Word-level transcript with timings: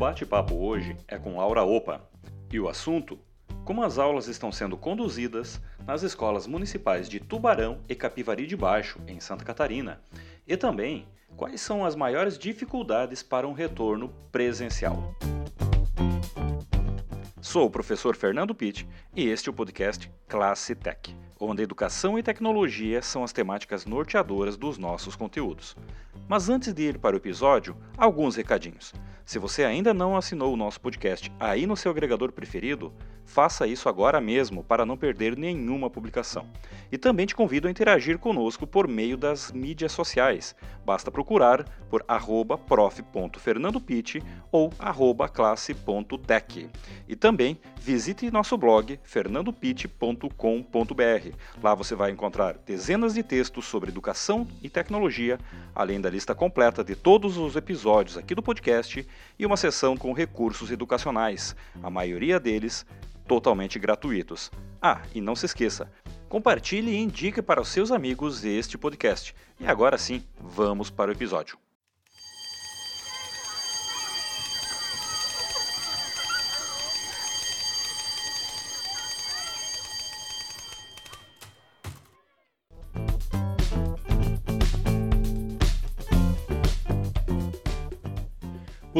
bate-papo 0.00 0.54
hoje 0.54 0.96
é 1.06 1.18
com 1.18 1.36
Laura 1.36 1.62
Opa 1.62 2.00
e 2.50 2.58
o 2.58 2.70
assunto: 2.70 3.18
como 3.66 3.84
as 3.84 3.98
aulas 3.98 4.28
estão 4.28 4.50
sendo 4.50 4.74
conduzidas 4.74 5.60
nas 5.86 6.02
escolas 6.02 6.46
municipais 6.46 7.06
de 7.06 7.20
Tubarão 7.20 7.82
e 7.86 7.94
Capivari 7.94 8.46
de 8.46 8.56
Baixo, 8.56 8.98
em 9.06 9.20
Santa 9.20 9.44
Catarina, 9.44 10.00
e 10.48 10.56
também 10.56 11.06
quais 11.36 11.60
são 11.60 11.84
as 11.84 11.94
maiores 11.94 12.38
dificuldades 12.38 13.22
para 13.22 13.46
um 13.46 13.52
retorno 13.52 14.10
presencial. 14.32 15.14
Sou 17.42 17.66
o 17.66 17.70
professor 17.70 18.16
Fernando 18.16 18.54
Pitt 18.54 18.88
e 19.14 19.28
este 19.28 19.50
é 19.50 19.52
o 19.52 19.54
podcast 19.54 20.10
Classe 20.26 20.74
Tech, 20.74 21.14
onde 21.38 21.62
educação 21.62 22.18
e 22.18 22.22
tecnologia 22.22 23.02
são 23.02 23.22
as 23.22 23.34
temáticas 23.34 23.84
norteadoras 23.84 24.56
dos 24.56 24.78
nossos 24.78 25.14
conteúdos. 25.14 25.76
Mas 26.26 26.48
antes 26.48 26.72
de 26.72 26.84
ir 26.84 26.98
para 26.98 27.16
o 27.16 27.18
episódio, 27.18 27.76
alguns 27.98 28.36
recadinhos. 28.36 28.94
Se 29.30 29.38
você 29.38 29.62
ainda 29.62 29.94
não 29.94 30.16
assinou 30.16 30.52
o 30.52 30.56
nosso 30.56 30.80
podcast 30.80 31.30
aí 31.38 31.64
no 31.64 31.76
seu 31.76 31.92
agregador 31.92 32.32
preferido, 32.32 32.92
faça 33.24 33.64
isso 33.64 33.88
agora 33.88 34.20
mesmo 34.20 34.64
para 34.64 34.84
não 34.84 34.96
perder 34.96 35.36
nenhuma 35.36 35.88
publicação. 35.88 36.48
E 36.90 36.98
também 36.98 37.26
te 37.26 37.36
convido 37.36 37.68
a 37.68 37.70
interagir 37.70 38.18
conosco 38.18 38.66
por 38.66 38.88
meio 38.88 39.16
das 39.16 39.52
mídias 39.52 39.92
sociais. 39.92 40.56
Basta 40.84 41.12
procurar 41.12 41.64
por 41.88 42.04
prof.fernandopitt 42.66 44.20
ou 44.50 44.72
classe.tech. 45.32 46.68
E 47.08 47.14
também 47.14 47.56
visite 47.80 48.28
nosso 48.32 48.58
blog 48.58 48.98
fernandopitt.com.br. 49.04 51.36
Lá 51.62 51.74
você 51.76 51.94
vai 51.94 52.10
encontrar 52.10 52.58
dezenas 52.66 53.14
de 53.14 53.22
textos 53.22 53.66
sobre 53.66 53.90
educação 53.90 54.44
e 54.60 54.68
tecnologia, 54.68 55.38
além 55.72 56.00
da 56.00 56.10
lista 56.10 56.34
completa 56.34 56.82
de 56.82 56.96
todos 56.96 57.36
os 57.36 57.54
episódios 57.54 58.18
aqui 58.18 58.34
do 58.34 58.42
podcast 58.42 59.06
e 59.38 59.46
uma 59.46 59.56
seção 59.56 59.96
com 59.96 60.12
recursos 60.12 60.70
educacionais, 60.70 61.54
a 61.82 61.90
maioria 61.90 62.40
deles 62.40 62.84
totalmente 63.26 63.78
gratuitos. 63.78 64.50
Ah, 64.82 65.02
e 65.14 65.20
não 65.20 65.36
se 65.36 65.46
esqueça, 65.46 65.90
compartilhe 66.28 66.92
e 66.92 66.98
indique 66.98 67.40
para 67.40 67.60
os 67.60 67.68
seus 67.68 67.90
amigos 67.90 68.44
este 68.44 68.76
podcast. 68.76 69.34
E 69.58 69.66
agora 69.66 69.96
sim, 69.96 70.22
vamos 70.40 70.90
para 70.90 71.10
o 71.10 71.14
episódio. 71.14 71.58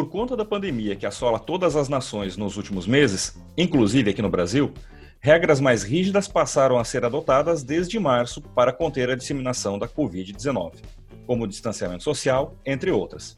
Por 0.01 0.09
conta 0.09 0.35
da 0.35 0.47
pandemia 0.47 0.97
que 0.97 1.05
assola 1.05 1.39
todas 1.39 1.77
as 1.77 1.87
nações 1.87 2.35
nos 2.35 2.57
últimos 2.57 2.87
meses, 2.87 3.39
inclusive 3.55 4.11
aqui 4.11 4.23
no 4.23 4.31
Brasil, 4.31 4.73
regras 5.21 5.61
mais 5.61 5.83
rígidas 5.83 6.27
passaram 6.27 6.79
a 6.79 6.85
ser 6.85 7.05
adotadas 7.05 7.63
desde 7.63 8.01
março 8.01 8.41
para 8.41 8.73
conter 8.73 9.11
a 9.11 9.15
disseminação 9.15 9.79
da 9.79 9.87
Covid-19, 9.87 10.77
como 11.27 11.47
distanciamento 11.47 12.03
social, 12.03 12.57
entre 12.65 12.91
outras. 12.91 13.37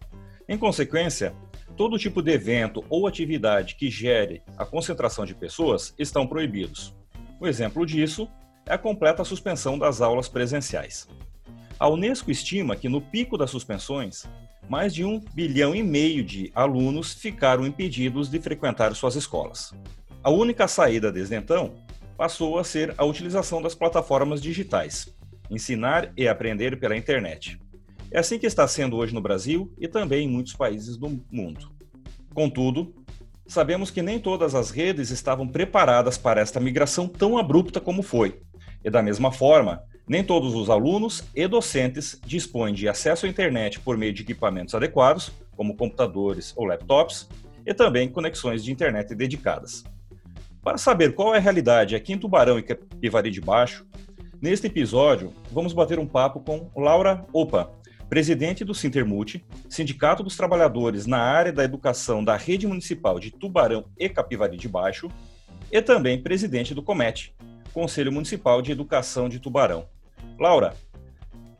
Em 0.48 0.56
consequência, 0.56 1.34
todo 1.76 1.98
tipo 1.98 2.22
de 2.22 2.30
evento 2.30 2.84
ou 2.88 3.08
atividade 3.08 3.74
que 3.74 3.90
gere 3.90 4.40
a 4.56 4.64
concentração 4.64 5.26
de 5.26 5.34
pessoas 5.34 5.92
estão 5.98 6.28
proibidos. 6.28 6.94
O 7.40 7.48
exemplo 7.48 7.84
disso 7.84 8.28
é 8.64 8.74
a 8.74 8.78
completa 8.78 9.24
suspensão 9.24 9.76
das 9.76 10.00
aulas 10.00 10.28
presenciais. 10.28 11.08
A 11.76 11.88
Unesco 11.88 12.30
estima 12.30 12.76
que 12.76 12.88
no 12.88 13.00
pico 13.00 13.36
das 13.36 13.50
suspensões, 13.50 14.28
mais 14.68 14.94
de 14.94 15.04
um 15.04 15.20
bilhão 15.34 15.74
e 15.74 15.82
meio 15.82 16.24
de 16.24 16.50
alunos 16.54 17.12
ficaram 17.12 17.66
impedidos 17.66 18.28
de 18.28 18.40
frequentar 18.40 18.94
suas 18.94 19.16
escolas. 19.16 19.72
A 20.22 20.30
única 20.30 20.68
saída 20.68 21.10
desde 21.10 21.34
então 21.34 21.74
passou 22.16 22.58
a 22.58 22.64
ser 22.64 22.94
a 22.96 23.04
utilização 23.04 23.60
das 23.60 23.74
plataformas 23.74 24.40
digitais, 24.40 25.12
ensinar 25.50 26.12
e 26.16 26.28
aprender 26.28 26.78
pela 26.78 26.96
internet. 26.96 27.58
É 28.10 28.18
assim 28.18 28.38
que 28.38 28.46
está 28.46 28.68
sendo 28.68 28.96
hoje 28.96 29.14
no 29.14 29.20
Brasil 29.20 29.72
e 29.78 29.88
também 29.88 30.26
em 30.26 30.30
muitos 30.30 30.52
países 30.52 30.96
do 30.96 31.20
mundo. 31.30 31.72
Contudo, 32.34 32.94
sabemos 33.46 33.90
que 33.90 34.02
nem 34.02 34.20
todas 34.20 34.54
as 34.54 34.70
redes 34.70 35.10
estavam 35.10 35.48
preparadas 35.48 36.16
para 36.16 36.40
esta 36.40 36.60
migração 36.60 37.08
tão 37.08 37.36
abrupta 37.36 37.80
como 37.80 38.02
foi. 38.02 38.40
E 38.84 38.90
da 38.90 39.02
mesma 39.02 39.32
forma, 39.32 39.82
nem 40.08 40.22
todos 40.24 40.54
os 40.54 40.68
alunos 40.68 41.24
e 41.34 41.46
docentes 41.46 42.20
dispõem 42.24 42.74
de 42.74 42.88
acesso 42.88 43.26
à 43.26 43.28
internet 43.28 43.80
por 43.80 43.96
meio 43.96 44.12
de 44.12 44.22
equipamentos 44.22 44.74
adequados, 44.74 45.32
como 45.56 45.76
computadores 45.76 46.52
ou 46.56 46.64
laptops, 46.64 47.28
e 47.64 47.72
também 47.72 48.08
conexões 48.08 48.64
de 48.64 48.72
internet 48.72 49.14
dedicadas. 49.14 49.84
Para 50.62 50.78
saber 50.78 51.14
qual 51.14 51.34
é 51.34 51.38
a 51.38 51.40
realidade 51.40 51.94
aqui 51.94 52.12
em 52.12 52.18
Tubarão 52.18 52.58
e 52.58 52.62
Capivari 52.62 53.30
de 53.30 53.40
Baixo, 53.40 53.86
neste 54.40 54.66
episódio 54.66 55.32
vamos 55.50 55.72
bater 55.72 55.98
um 55.98 56.06
papo 56.06 56.40
com 56.40 56.70
Laura 56.76 57.24
Opa, 57.32 57.72
presidente 58.08 58.64
do 58.64 58.74
Sintermulti, 58.74 59.44
Sindicato 59.68 60.22
dos 60.22 60.36
Trabalhadores 60.36 61.06
na 61.06 61.18
área 61.18 61.52
da 61.52 61.64
educação 61.64 62.22
da 62.22 62.36
Rede 62.36 62.66
Municipal 62.66 63.18
de 63.18 63.30
Tubarão 63.30 63.86
e 63.98 64.08
Capivari 64.08 64.56
de 64.56 64.68
Baixo, 64.68 65.08
e 65.70 65.80
também 65.80 66.22
presidente 66.22 66.74
do 66.74 66.82
Comete, 66.82 67.34
Conselho 67.72 68.12
Municipal 68.12 68.60
de 68.60 68.70
Educação 68.70 69.28
de 69.28 69.40
Tubarão. 69.40 69.88
Laura, 70.38 70.74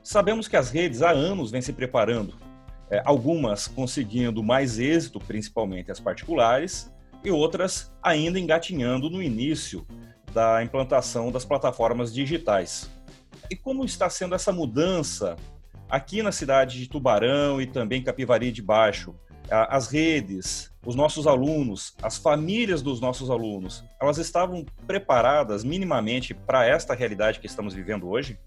sabemos 0.03 0.47
que 0.47 0.56
as 0.56 0.71
redes 0.71 1.03
há 1.03 1.11
anos 1.11 1.50
vêm 1.50 1.62
se 1.62 1.73
preparando, 1.73 2.34
é, 2.91 3.03
algumas 3.05 3.67
conseguindo 3.67 4.43
mais 4.43 4.78
êxito, 4.78 5.19
principalmente 5.19 5.91
as 5.91 5.99
particulares, 5.99 6.93
e 7.25 7.31
outras 7.31 7.93
ainda 8.03 8.39
engatinhando 8.39 9.09
no 9.09 9.22
início 9.22 9.87
da 10.33 10.62
implantação 10.62 11.31
das 11.31 11.45
plataformas 11.45 12.12
digitais. 12.12 12.91
E 13.51 13.56
como 13.56 13.84
está 13.84 14.11
sendo 14.11 14.34
essa 14.34 14.53
mudança 14.53 15.37
aqui 15.89 16.22
na 16.22 16.33
cidade 16.33 16.78
de 16.78 16.89
Tubarão 16.89 17.61
e 17.61 17.67
também 17.67 18.03
Capivari 18.03 18.51
de 18.51 18.62
Baixo? 18.62 19.15
As 19.53 19.89
redes, 19.89 20.73
os 20.85 20.95
nossos 20.95 21.27
alunos, 21.27 21.95
as 22.03 22.17
famílias 22.17 22.81
dos 22.81 23.01
nossos 23.01 23.31
alunos, 23.31 23.85
elas 24.01 24.19
estavam 24.19 24.65
preparadas 24.87 25.63
minimamente 25.63 26.33
para 26.33 26.67
esta 26.67 26.95
realidade 26.95 27.39
que 27.39 27.47
estamos 27.47 27.75
vivendo 27.75 28.09
hoje? 28.09 28.39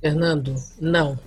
Fernando, 0.00 0.54
não. 0.80 1.18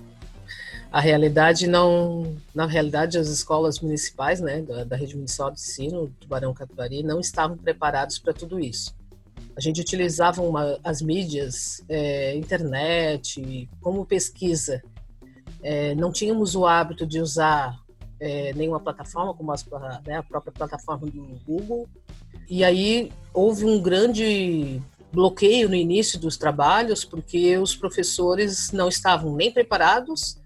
A 0.92 1.00
realidade 1.00 1.66
não, 1.66 2.36
na 2.54 2.66
realidade, 2.66 3.18
as 3.18 3.26
escolas 3.28 3.80
municipais, 3.80 4.40
né, 4.40 4.62
da, 4.62 4.84
da 4.84 4.96
rede 4.96 5.16
municipal 5.16 5.50
de 5.50 5.58
ensino, 5.58 6.12
Tubarão 6.20 6.54
Capivari, 6.54 7.02
não 7.02 7.18
estavam 7.18 7.56
preparados 7.56 8.18
para 8.18 8.32
tudo 8.32 8.60
isso. 8.60 8.94
A 9.56 9.60
gente 9.60 9.80
utilizava 9.80 10.42
uma, 10.42 10.78
as 10.84 11.00
mídias, 11.00 11.82
é, 11.88 12.36
internet, 12.36 13.68
como 13.80 14.04
pesquisa. 14.04 14.82
É, 15.62 15.94
não 15.94 16.12
tínhamos 16.12 16.54
o 16.54 16.66
hábito 16.66 17.06
de 17.06 17.20
usar 17.20 17.76
é, 18.24 18.54
nenhuma 18.54 18.80
plataforma, 18.80 19.34
como 19.34 19.52
as, 19.52 19.62
né, 20.06 20.16
a 20.16 20.22
própria 20.22 20.50
plataforma 20.50 21.06
do 21.06 21.38
Google. 21.46 21.86
E 22.48 22.64
aí 22.64 23.12
houve 23.34 23.66
um 23.66 23.78
grande 23.82 24.80
bloqueio 25.12 25.68
no 25.68 25.74
início 25.74 26.18
dos 26.18 26.38
trabalhos, 26.38 27.04
porque 27.04 27.58
os 27.58 27.76
professores 27.76 28.72
não 28.72 28.88
estavam 28.88 29.36
nem 29.36 29.52
preparados 29.52 30.38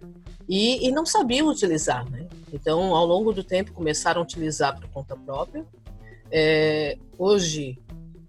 e, 0.48 0.88
e 0.88 0.90
não 0.90 1.06
sabiam 1.06 1.46
utilizar. 1.46 2.04
Né? 2.10 2.26
Então, 2.52 2.96
ao 2.96 3.06
longo 3.06 3.32
do 3.32 3.44
tempo, 3.44 3.72
começaram 3.72 4.22
a 4.22 4.24
utilizar 4.24 4.78
por 4.80 4.88
conta 4.88 5.14
própria. 5.14 5.64
É, 6.32 6.98
hoje 7.16 7.78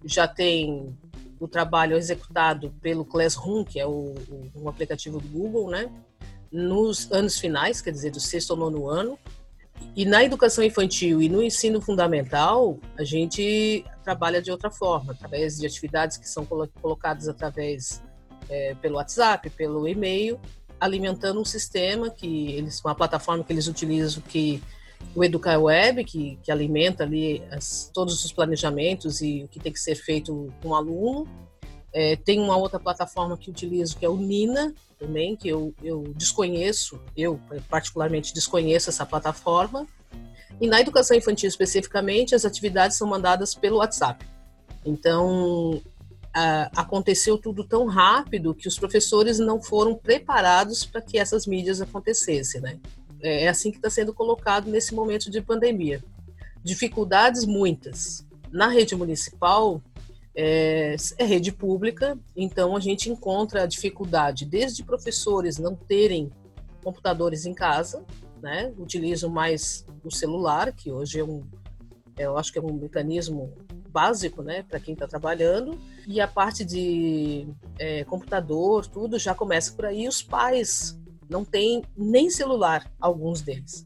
já 0.06 0.28
tem 0.28 0.96
o 1.40 1.48
trabalho 1.48 1.98
executado 1.98 2.72
pelo 2.82 3.04
Classroom, 3.04 3.64
que 3.64 3.80
é 3.80 3.88
o, 3.88 4.14
o, 4.30 4.52
um 4.58 4.70
aplicativo 4.70 5.20
do 5.20 5.28
Google, 5.28 5.72
né? 5.72 5.90
nos 6.52 7.12
anos 7.12 7.38
finais, 7.38 7.82
quer 7.82 7.92
dizer, 7.92 8.12
do 8.12 8.20
sexto 8.20 8.52
ao 8.52 8.58
nono 8.58 8.88
ano. 8.88 9.18
E 9.96 10.06
na 10.06 10.24
educação 10.24 10.64
infantil 10.64 11.22
e 11.22 11.28
no 11.28 11.44
ensino 11.44 11.82
fundamental, 11.82 12.80
a 12.98 13.04
gente 13.04 13.84
trabalha 14.04 14.42
de 14.42 14.52
outra 14.52 14.72
forma, 14.72 15.14
através 15.14 15.58
de 15.58 15.66
atividades 15.66 16.18
que 16.18 16.28
são 16.28 16.46
colocadas 16.46 17.28
através 17.28 18.02
é, 18.50 18.76
pelo 18.76 18.96
WhatsApp, 18.96 19.50
pelo 19.50 19.88
e-mail, 19.88 20.40
alimentando 20.80 21.40
um 21.40 21.46
sistema 21.46 22.10
que 22.10 22.52
eles, 22.52 22.82
uma 22.84 22.96
plataforma 22.96 23.44
que 23.44 23.52
eles 23.52 23.68
utilizam 23.68 24.22
que 24.22 24.62
o 25.16 25.24
Educar 25.24 25.58
Web, 25.58 26.04
que, 26.04 26.38
que 26.44 26.52
alimenta 26.52 27.04
ali 27.04 27.44
as, 27.52 27.90
todos 27.94 28.24
os 28.24 28.32
planejamentos 28.32 29.22
e 29.22 29.44
o 29.44 29.48
que 29.48 29.60
tem 29.60 29.72
que 29.72 29.80
ser 29.80 29.96
feito 29.96 30.54
com 30.62 30.70
o 30.70 30.76
aluno, 30.76 31.28
é, 31.94 32.16
tem 32.16 32.40
uma 32.40 32.56
outra 32.56 32.80
plataforma 32.80 33.38
que 33.38 33.50
utilizo, 33.50 33.98
que 33.98 34.06
é 34.06 34.10
o 34.10 34.18
Nina, 34.18 34.74
também, 35.00 35.36
que 35.36 35.48
eu, 35.48 35.74
eu 35.82 36.14
desconheço, 36.16 37.00
eu 37.16 37.40
particularmente 37.70 38.34
desconheço 38.34 38.90
essa 38.90 39.06
plataforma. 39.06 39.88
E 40.60 40.68
na 40.68 40.82
educação 40.82 41.16
infantil 41.16 41.48
especificamente, 41.48 42.36
as 42.36 42.44
atividades 42.44 42.98
são 42.98 43.08
mandadas 43.08 43.56
pelo 43.56 43.78
WhatsApp. 43.78 44.26
Então, 44.86 45.82
a, 46.34 46.70
aconteceu 46.82 47.38
tudo 47.38 47.64
tão 47.64 47.86
rápido 47.86 48.54
que 48.54 48.68
os 48.68 48.78
professores 48.78 49.40
não 49.40 49.62
foram 49.62 49.96
preparados 49.96 50.86
para 50.86 51.02
que 51.02 51.18
essas 51.18 51.48
mídias 51.48 51.82
acontecessem, 51.82 52.60
né? 52.60 52.80
é, 53.22 53.44
é 53.44 53.48
assim 53.48 53.72
que 53.72 53.78
está 53.78 53.90
sendo 53.90 54.14
colocado 54.14 54.70
nesse 54.70 54.94
momento 54.94 55.30
de 55.30 55.42
pandemia. 55.42 56.04
Dificuldades 56.64 57.46
muitas. 57.46 58.26
Na 58.52 58.68
rede 58.68 58.96
municipal, 58.96 59.82
é, 60.36 60.96
é, 61.18 61.26
rede 61.26 61.52
pública, 61.52 62.18
então 62.36 62.76
a 62.76 62.80
gente 62.80 63.10
encontra 63.10 63.64
a 63.64 63.66
dificuldade 63.66 64.46
desde 64.46 64.84
professores 64.84 65.58
não 65.58 65.76
terem 65.76 66.32
computadores 66.84 67.46
em 67.46 67.54
casa, 67.54 68.04
né? 68.42 68.74
Utilizam 68.78 69.30
mais 69.30 69.86
o 70.04 70.12
celular, 70.12 70.72
que 70.72 70.92
hoje 70.92 71.20
é 71.20 71.24
um, 71.24 71.44
é, 72.18 72.26
eu 72.26 72.38
acho 72.38 72.52
que 72.52 72.60
é 72.60 72.62
um 72.62 72.74
mecanismo 72.74 73.54
básico, 73.90 74.44
né, 74.44 74.64
para 74.64 74.80
quem 74.80 74.94
está 74.94 75.08
trabalhando. 75.08 75.80
E 76.08 76.22
a 76.22 76.28
parte 76.28 76.64
de 76.64 77.48
é, 77.78 78.04
computador, 78.04 78.86
tudo 78.86 79.18
já 79.18 79.34
começa 79.34 79.74
por 79.74 79.86
aí. 79.86 80.08
Os 80.08 80.22
pais 80.22 81.00
não 81.30 81.44
têm 81.44 81.84
nem 81.98 82.30
celular, 82.30 82.92
alguns 83.00 83.42
deles. 83.42 83.84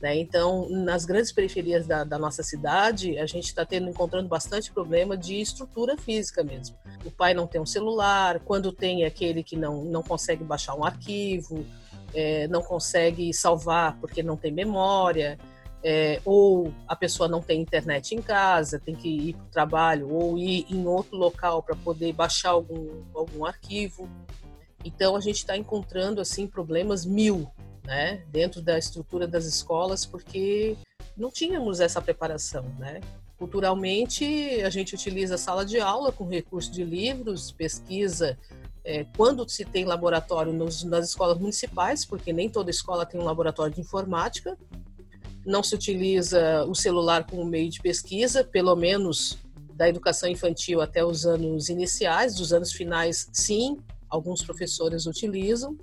Né? 0.00 0.16
Então, 0.16 0.68
nas 0.70 1.04
grandes 1.04 1.30
periferias 1.30 1.86
da, 1.86 2.04
da 2.04 2.18
nossa 2.18 2.42
cidade, 2.42 3.18
a 3.18 3.26
gente 3.26 3.46
está 3.46 3.66
encontrando 3.72 4.28
bastante 4.28 4.72
problema 4.72 5.16
de 5.16 5.40
estrutura 5.40 5.96
física 5.96 6.42
mesmo. 6.42 6.76
O 7.04 7.10
pai 7.10 7.34
não 7.34 7.46
tem 7.46 7.60
um 7.60 7.66
celular, 7.66 8.40
quando 8.40 8.72
tem 8.72 9.04
é 9.04 9.06
aquele 9.06 9.42
que 9.42 9.56
não, 9.56 9.84
não 9.84 10.02
consegue 10.02 10.42
baixar 10.42 10.74
um 10.74 10.84
arquivo, 10.84 11.66
é, 12.14 12.48
não 12.48 12.62
consegue 12.62 13.32
salvar 13.34 13.98
porque 14.00 14.22
não 14.22 14.36
tem 14.36 14.50
memória, 14.50 15.38
é, 15.82 16.20
ou 16.24 16.72
a 16.86 16.96
pessoa 16.96 17.28
não 17.28 17.42
tem 17.42 17.60
internet 17.60 18.14
em 18.14 18.22
casa, 18.22 18.78
tem 18.78 18.94
que 18.94 19.08
ir 19.08 19.34
para 19.34 19.44
o 19.44 19.50
trabalho 19.50 20.10
ou 20.10 20.38
ir 20.38 20.66
em 20.70 20.86
outro 20.86 21.16
local 21.16 21.62
para 21.62 21.76
poder 21.76 22.12
baixar 22.12 22.50
algum, 22.50 23.02
algum 23.14 23.44
arquivo. 23.44 24.08
Então 24.84 25.14
a 25.14 25.20
gente 25.20 25.36
está 25.36 25.56
encontrando 25.56 26.20
assim 26.20 26.46
problemas 26.46 27.04
mil, 27.04 27.50
né, 27.84 28.22
dentro 28.28 28.60
da 28.60 28.78
estrutura 28.78 29.26
das 29.26 29.44
escolas, 29.44 30.04
porque 30.04 30.76
não 31.16 31.30
tínhamos 31.30 31.80
essa 31.80 32.00
preparação, 32.00 32.64
né? 32.78 33.00
Culturalmente, 33.38 34.24
a 34.62 34.68
gente 34.68 34.94
utiliza 34.94 35.36
a 35.36 35.38
sala 35.38 35.64
de 35.64 35.80
aula 35.80 36.12
com 36.12 36.26
recurso 36.26 36.70
de 36.70 36.84
livros, 36.84 37.50
pesquisa 37.52 38.38
é, 38.84 39.04
quando 39.16 39.48
se 39.48 39.64
tem 39.64 39.84
laboratório 39.84 40.52
nos, 40.52 40.84
nas 40.84 41.08
escolas 41.08 41.38
municipais, 41.38 42.04
porque 42.04 42.32
nem 42.32 42.48
toda 42.48 42.70
escola 42.70 43.06
tem 43.06 43.20
um 43.20 43.24
laboratório 43.24 43.74
de 43.74 43.80
informática, 43.80 44.58
não 45.44 45.62
se 45.62 45.74
utiliza 45.74 46.64
o 46.66 46.74
celular 46.74 47.26
como 47.26 47.44
meio 47.44 47.70
de 47.70 47.80
pesquisa, 47.80 48.44
pelo 48.44 48.76
menos 48.76 49.38
da 49.74 49.88
educação 49.88 50.28
infantil 50.28 50.80
até 50.80 51.04
os 51.04 51.24
anos 51.24 51.68
iniciais, 51.70 52.34
dos 52.34 52.52
anos 52.52 52.72
finais, 52.72 53.28
sim, 53.32 53.78
alguns 54.08 54.42
professores 54.42 55.06
utilizam. 55.06 55.78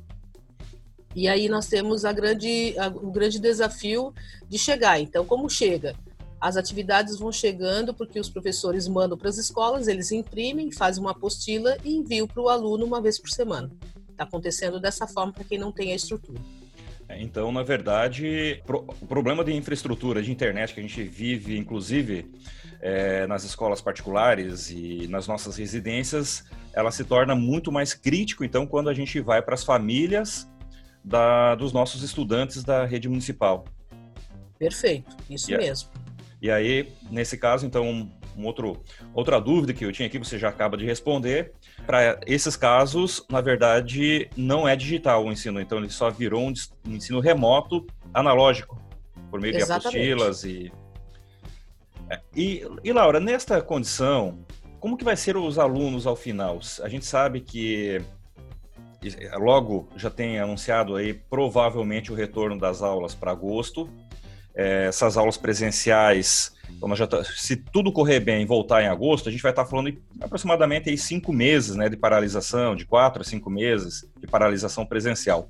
E 1.18 1.28
aí 1.28 1.50
nós 1.50 1.66
temos 1.66 2.06
a 2.06 2.14
grande, 2.14 2.75
a, 2.78 2.90
o 2.90 3.10
grande 3.10 3.40
desafio 3.40 4.14
de 4.48 4.56
chegar. 4.60 5.02
Então, 5.02 5.25
como 5.25 5.50
chega? 5.50 5.96
As 6.40 6.56
atividades 6.56 7.18
vão 7.18 7.31
chegando 7.31 7.92
porque 7.92 8.19
os 8.19 8.30
professores 8.30 8.88
mandam 8.88 9.18
para 9.18 9.28
as 9.28 9.40
escolas, 9.40 9.88
eles 9.88 10.12
imprimem, 10.12 10.72
fazem 10.72 11.02
uma 11.02 11.14
apostila 11.14 11.75
e 11.84 11.96
enviam 11.96 12.28
para 12.28 12.44
o 12.44 12.50
aluno 12.50 12.86
uma 12.86 13.02
vez 13.02 13.18
por 13.18 13.31
semana. 13.31 13.72
Está 14.12 14.25
acontecendo 14.25 14.80
dessa 14.80 15.08
forma 15.08 15.34
para 15.34 15.44
quem 15.44 15.58
não 15.58 15.72
tem 15.72 15.92
a 15.92 15.96
estrutura. 15.96 16.40
É, 17.10 17.19
então, 17.19 17.52
na 17.52 17.64
verdade, 17.64 18.62
o 18.68 19.08
problema 19.08 19.44
de 19.44 19.52
infraestrutura 19.54 20.22
de 20.22 20.31
internet 20.31 20.72
que 20.72 20.80
a 20.80 20.84
gente 20.84 21.02
vive, 21.02 21.58
inclusive 21.58 22.31
é, 22.80 23.25
nas 23.25 23.44
escolas 23.44 23.81
particulares 23.81 24.69
e 24.69 25.08
nas 25.08 25.28
nossas 25.28 25.58
residências, 25.58 26.44
ela 26.74 26.92
se 26.92 27.04
torna 27.04 27.34
muito 27.34 27.72
mais 27.72 27.96
crítico. 27.96 28.44
Então, 28.44 28.68
quando 28.68 28.88
a 28.88 28.94
gente 28.94 29.19
vai 29.19 29.42
para 29.42 29.56
as 29.56 29.64
famílias 29.64 30.48
da, 31.07 31.56
dos 31.56 31.71
nossos 31.71 32.04
estudantes 32.04 32.63
da 32.63 32.86
rede 32.86 33.07
municipal. 33.07 33.65
Perfeito, 34.59 35.15
isso 35.30 35.54
e 35.54 35.57
mesmo. 35.57 35.89
E 36.42 36.51
aí, 36.51 36.92
nesse 37.09 37.38
caso, 37.38 37.65
então, 37.65 38.12
um 38.36 38.45
outro, 38.45 38.83
outra 39.13 39.39
dúvida 39.39 39.74
que 39.74 39.86
eu 39.86 39.92
tinha 39.92 40.07
aqui, 40.07 40.19
você 40.19 40.38
já 40.38 40.50
acaba 40.50 40.77
de 40.77 40.86
responder. 40.86 41.54
Para 41.86 42.19
esses 42.27 42.56
casos, 42.56 43.25
na 43.30 43.39
verdade, 43.39 44.30
não 44.36 44.68
é 44.68 44.75
digital 44.75 45.25
o 45.25 45.31
ensino, 45.31 45.62
então 45.62 45.77
ele 45.77 45.89
só 45.89 46.09
virou 46.12 46.44
um, 46.44 46.54
um 46.86 46.95
ensino 46.95 47.19
remoto 47.19 47.88
analógico, 48.13 48.80
por 49.31 49.39
meio 49.39 49.56
Exatamente. 49.56 49.92
de 49.92 50.12
apostilas 50.12 50.44
e... 50.44 50.71
É, 52.09 52.19
e... 52.36 52.68
E, 52.83 52.94
Laura, 52.94 53.19
nesta 53.19 53.62
condição, 53.62 54.45
como 54.80 54.98
que 54.98 55.06
vai 55.06 55.15
ser 55.15 55.38
os 55.38 55.57
alunos 55.57 56.06
ao 56.06 56.15
final? 56.15 56.59
A 56.83 56.89
gente 56.89 57.06
sabe 57.06 57.42
que 57.42 58.01
logo 59.36 59.89
já 59.95 60.09
tem 60.09 60.39
anunciado 60.39 60.95
aí 60.95 61.13
provavelmente 61.13 62.12
o 62.12 62.15
retorno 62.15 62.57
das 62.57 62.81
aulas 62.81 63.13
para 63.13 63.31
agosto. 63.31 63.89
É, 64.56 64.88
essas 64.88 65.18
aulas 65.18 65.38
presenciais 65.38 66.57
então, 66.75 67.07
tá, 67.07 67.24
se 67.24 67.56
tudo 67.56 67.92
correr 67.92 68.19
bem 68.19 68.44
e 68.44 68.45
voltar 68.45 68.83
em 68.83 68.88
agosto, 68.88 69.27
a 69.27 69.31
gente 69.31 69.42
vai 69.42 69.51
estar 69.51 69.63
tá 69.63 69.69
falando 69.69 69.92
de 69.92 70.00
aproximadamente 70.21 70.89
aí 70.89 70.98
cinco 70.98 71.33
meses 71.33 71.75
né, 71.75 71.89
de 71.89 71.98
paralisação, 71.98 72.75
de 72.75 72.86
quatro 72.86 73.21
a 73.21 73.25
cinco 73.25 73.50
meses 73.50 74.07
de 74.19 74.27
paralisação 74.27 74.86
presencial. 74.86 75.50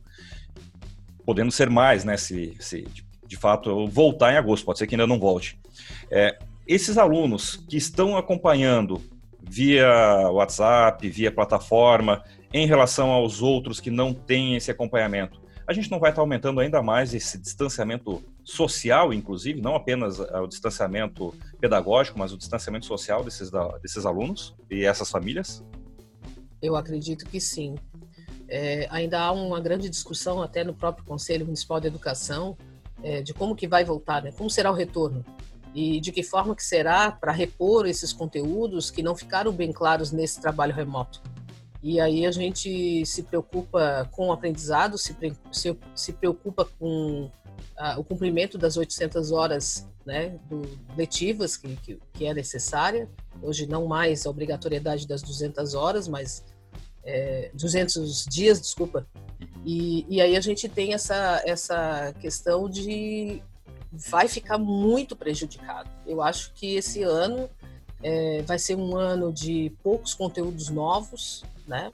Podendo 1.25 1.51
ser 1.51 1.69
mais, 1.69 2.05
né, 2.05 2.15
se, 2.15 2.55
se 2.59 2.83
de, 2.83 3.05
de 3.25 3.35
fato 3.35 3.87
voltar 3.87 4.33
em 4.33 4.37
agosto, 4.37 4.65
pode 4.65 4.79
ser 4.79 4.87
que 4.87 4.95
ainda 4.95 5.07
não 5.07 5.19
volte. 5.19 5.59
É, 6.09 6.37
esses 6.65 6.97
alunos 6.97 7.63
que 7.67 7.75
estão 7.75 8.15
acompanhando 8.15 9.01
via 9.41 10.29
WhatsApp, 10.29 11.07
via 11.09 11.31
plataforma, 11.31 12.23
em 12.53 12.65
relação 12.65 13.09
aos 13.09 13.41
outros 13.41 13.79
que 13.79 13.91
não 13.91 14.13
têm 14.13 14.55
esse 14.55 14.71
acompanhamento, 14.71 15.41
a 15.67 15.73
gente 15.73 15.91
não 15.91 15.99
vai 15.99 16.11
estar 16.11 16.21
aumentando 16.21 16.61
ainda 16.61 16.81
mais 16.81 17.13
esse 17.13 17.37
distanciamento 17.37 18.23
social, 18.43 19.13
inclusive, 19.13 19.59
não 19.59 19.75
apenas 19.75 20.19
o 20.19 20.47
distanciamento 20.47 21.35
pedagógico, 21.59 22.17
mas 22.17 22.31
o 22.31 22.37
distanciamento 22.37 22.85
social 22.85 23.21
desses, 23.21 23.51
desses 23.81 24.05
alunos 24.05 24.55
e 24.71 24.85
essas 24.85 25.11
famílias? 25.11 25.61
Eu 26.61 26.77
acredito 26.77 27.25
que 27.25 27.41
sim. 27.41 27.75
É, 28.47 28.87
ainda 28.89 29.19
há 29.19 29.31
uma 29.33 29.59
grande 29.59 29.89
discussão 29.89 30.41
até 30.41 30.63
no 30.63 30.73
próprio 30.73 31.03
Conselho 31.03 31.43
Municipal 31.43 31.81
de 31.81 31.87
Educação 31.87 32.57
é, 33.03 33.21
de 33.21 33.33
como 33.33 33.53
que 33.53 33.67
vai 33.67 33.83
voltar, 33.83 34.23
né? 34.23 34.31
como 34.31 34.49
será 34.49 34.71
o 34.71 34.73
retorno 34.73 35.25
e 35.75 35.99
de 35.99 36.11
que 36.13 36.23
forma 36.23 36.55
que 36.55 36.63
será 36.63 37.11
para 37.11 37.31
repor 37.31 37.85
esses 37.85 38.13
conteúdos 38.13 38.89
que 38.89 39.03
não 39.03 39.15
ficaram 39.15 39.51
bem 39.51 39.73
claros 39.73 40.11
nesse 40.11 40.39
trabalho 40.39 40.73
remoto. 40.73 41.21
E 41.87 42.01
aí 42.01 42.25
a 42.25 42.31
gente 42.31 43.05
se 43.05 43.23
preocupa 43.23 44.09
com 44.11 44.27
o 44.27 44.33
aprendizado, 44.33 44.97
se, 44.97 45.15
se, 45.53 45.79
se 45.95 46.11
preocupa 46.11 46.65
com 46.77 47.31
o 47.97 48.03
cumprimento 48.03 48.57
das 48.57 48.75
800 48.75 49.31
horas 49.31 49.87
né, 50.05 50.37
do, 50.49 50.63
letivas 50.97 51.55
que, 51.55 51.77
que, 51.77 51.97
que, 52.11 52.25
é 52.25 52.33
necessária. 52.33 53.09
Hoje 53.41 53.65
não 53.67 53.87
mais 53.87 54.27
a 54.27 54.29
obrigatoriedade 54.29 55.07
das 55.07 55.21
200 55.21 55.75
horas, 55.75 56.09
mas 56.09 56.43
é, 57.05 57.51
200 57.53 58.25
dias, 58.25 58.59
desculpa. 58.59 59.07
E, 59.65 60.05
e 60.09 60.19
aí 60.19 60.35
a 60.35 60.41
gente 60.41 60.67
tem 60.67 60.93
essa, 60.93 61.41
essa 61.45 62.13
questão 62.19 62.69
de 62.69 63.41
vai 63.93 64.27
ficar 64.27 64.57
muito 64.57 65.15
prejudicado. 65.15 65.89
Eu 66.05 66.21
acho 66.21 66.51
que 66.53 66.75
esse 66.75 67.01
ano 67.01 67.49
é, 68.01 68.41
vai 68.43 68.59
ser 68.59 68.75
um 68.75 68.95
ano 68.95 69.31
de 69.31 69.71
poucos 69.83 70.13
conteúdos 70.13 70.69
novos, 70.69 71.43
né? 71.67 71.91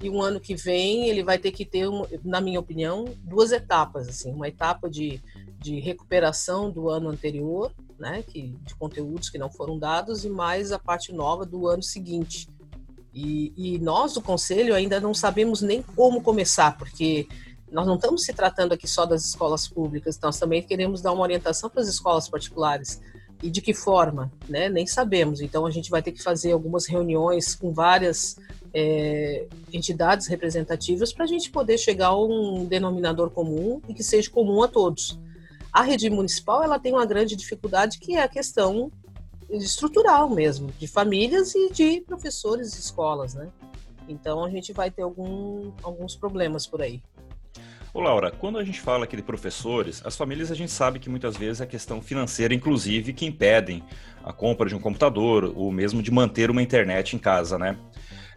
E 0.00 0.10
um 0.10 0.20
ano 0.20 0.40
que 0.40 0.54
vem 0.54 1.08
ele 1.08 1.22
vai 1.22 1.38
ter 1.38 1.52
que 1.52 1.64
ter, 1.64 1.86
na 2.24 2.40
minha 2.40 2.58
opinião, 2.58 3.04
duas 3.22 3.52
etapas, 3.52 4.08
assim, 4.08 4.32
uma 4.32 4.48
etapa 4.48 4.90
de, 4.90 5.22
de 5.60 5.78
recuperação 5.78 6.70
do 6.70 6.88
ano 6.88 7.08
anterior, 7.08 7.70
né, 7.98 8.24
que, 8.26 8.48
de 8.64 8.74
conteúdos 8.74 9.30
que 9.30 9.38
não 9.38 9.48
foram 9.48 9.78
dados, 9.78 10.24
e 10.24 10.28
mais 10.28 10.72
a 10.72 10.78
parte 10.78 11.12
nova 11.12 11.46
do 11.46 11.68
ano 11.68 11.84
seguinte. 11.84 12.48
E, 13.14 13.52
e 13.56 13.78
nós 13.78 14.14
do 14.14 14.20
Conselho 14.20 14.74
ainda 14.74 14.98
não 14.98 15.14
sabemos 15.14 15.62
nem 15.62 15.82
como 15.82 16.20
começar, 16.20 16.76
porque 16.76 17.28
nós 17.70 17.86
não 17.86 17.94
estamos 17.94 18.24
se 18.24 18.32
tratando 18.32 18.72
aqui 18.72 18.88
só 18.88 19.06
das 19.06 19.24
escolas 19.24 19.68
públicas, 19.68 20.18
nós 20.20 20.38
também 20.38 20.62
queremos 20.62 21.00
dar 21.00 21.12
uma 21.12 21.22
orientação 21.22 21.70
para 21.70 21.80
as 21.80 21.88
escolas 21.88 22.28
particulares. 22.28 23.00
E 23.42 23.50
de 23.50 23.60
que 23.60 23.74
forma, 23.74 24.30
né? 24.48 24.68
Nem 24.68 24.86
sabemos. 24.86 25.40
Então 25.40 25.66
a 25.66 25.70
gente 25.70 25.90
vai 25.90 26.02
ter 26.02 26.12
que 26.12 26.22
fazer 26.22 26.52
algumas 26.52 26.86
reuniões 26.86 27.54
com 27.54 27.72
várias 27.72 28.36
é, 28.72 29.46
entidades 29.72 30.26
representativas 30.26 31.12
para 31.12 31.24
a 31.24 31.28
gente 31.28 31.50
poder 31.50 31.76
chegar 31.76 32.08
a 32.08 32.24
um 32.24 32.64
denominador 32.64 33.30
comum 33.30 33.80
e 33.88 33.94
que 33.94 34.02
seja 34.02 34.30
comum 34.30 34.62
a 34.62 34.68
todos. 34.68 35.18
A 35.72 35.82
rede 35.82 36.08
municipal 36.08 36.62
ela 36.62 36.78
tem 36.78 36.92
uma 36.92 37.06
grande 37.06 37.34
dificuldade 37.34 37.98
que 37.98 38.14
é 38.14 38.22
a 38.22 38.28
questão 38.28 38.90
estrutural 39.50 40.30
mesmo, 40.30 40.72
de 40.78 40.86
famílias 40.86 41.54
e 41.54 41.70
de 41.70 42.00
professores 42.02 42.74
e 42.74 42.80
escolas, 42.80 43.34
né? 43.34 43.50
Então 44.08 44.44
a 44.44 44.50
gente 44.50 44.72
vai 44.72 44.90
ter 44.90 45.02
algum, 45.02 45.72
alguns 45.82 46.16
problemas 46.16 46.66
por 46.66 46.82
aí. 46.82 47.02
Ô 47.94 48.00
Laura, 48.00 48.30
quando 48.30 48.56
a 48.56 48.64
gente 48.64 48.80
fala 48.80 49.04
aqui 49.04 49.16
de 49.16 49.22
professores, 49.22 50.00
as 50.02 50.16
famílias 50.16 50.50
a 50.50 50.54
gente 50.54 50.72
sabe 50.72 50.98
que 50.98 51.10
muitas 51.10 51.36
vezes 51.36 51.60
é 51.60 51.66
questão 51.66 52.00
financeira, 52.00 52.54
inclusive, 52.54 53.12
que 53.12 53.26
impedem 53.26 53.84
a 54.24 54.32
compra 54.32 54.66
de 54.66 54.74
um 54.74 54.80
computador 54.80 55.52
ou 55.54 55.70
mesmo 55.70 56.02
de 56.02 56.10
manter 56.10 56.50
uma 56.50 56.62
internet 56.62 57.14
em 57.14 57.18
casa, 57.18 57.58
né? 57.58 57.76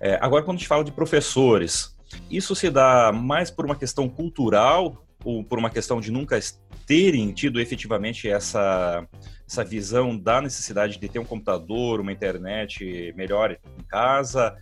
É, 0.02 0.20
agora, 0.22 0.44
quando 0.44 0.58
a 0.58 0.60
gente 0.60 0.68
fala 0.68 0.84
de 0.84 0.92
professores, 0.92 1.96
isso 2.30 2.54
se 2.54 2.70
dá 2.70 3.14
mais 3.14 3.50
por 3.50 3.64
uma 3.66 3.78
questão 3.78 4.10
cultural 4.10 5.06
ou 5.24 5.42
por 5.42 5.58
uma 5.58 5.70
questão 5.70 6.02
de 6.02 6.12
nunca 6.12 6.38
terem 6.86 7.32
tido 7.32 7.62
efetivamente 7.62 8.30
essa, 8.30 9.08
essa 9.48 9.64
visão 9.64 10.18
da 10.18 10.42
necessidade 10.42 11.00
de 11.00 11.08
ter 11.08 11.20
um 11.20 11.26
computador, 11.26 12.02
uma 12.02 12.12
internet 12.12 13.14
melhor 13.16 13.52
em 13.52 13.84
casa, 13.86 14.54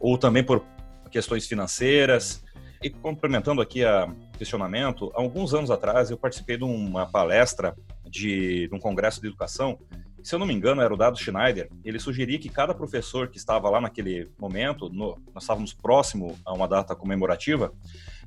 ou 0.00 0.18
também 0.18 0.42
por 0.42 0.64
questões 1.08 1.46
financeiras. 1.46 2.42
E 2.82 2.88
complementando 2.88 3.60
aqui 3.60 3.84
o 3.84 4.38
questionamento, 4.38 5.12
há 5.14 5.20
alguns 5.20 5.52
anos 5.52 5.70
atrás 5.70 6.10
eu 6.10 6.16
participei 6.16 6.56
de 6.56 6.64
uma 6.64 7.06
palestra 7.06 7.76
de, 8.08 8.68
de 8.68 8.74
um 8.74 8.78
congresso 8.78 9.20
de 9.20 9.26
educação 9.26 9.78
se 10.22 10.34
eu 10.34 10.38
não 10.38 10.46
me 10.46 10.54
engano, 10.54 10.82
era 10.82 10.92
o 10.92 10.96
Dado 10.96 11.18
Schneider, 11.18 11.70
ele 11.84 11.98
sugeria 11.98 12.38
que 12.38 12.48
cada 12.48 12.74
professor 12.74 13.28
que 13.28 13.38
estava 13.38 13.68
lá 13.70 13.80
naquele 13.80 14.30
momento, 14.38 14.88
no, 14.90 15.18
nós 15.34 15.44
estávamos 15.44 15.72
próximo 15.72 16.38
a 16.44 16.52
uma 16.52 16.68
data 16.68 16.94
comemorativa, 16.94 17.72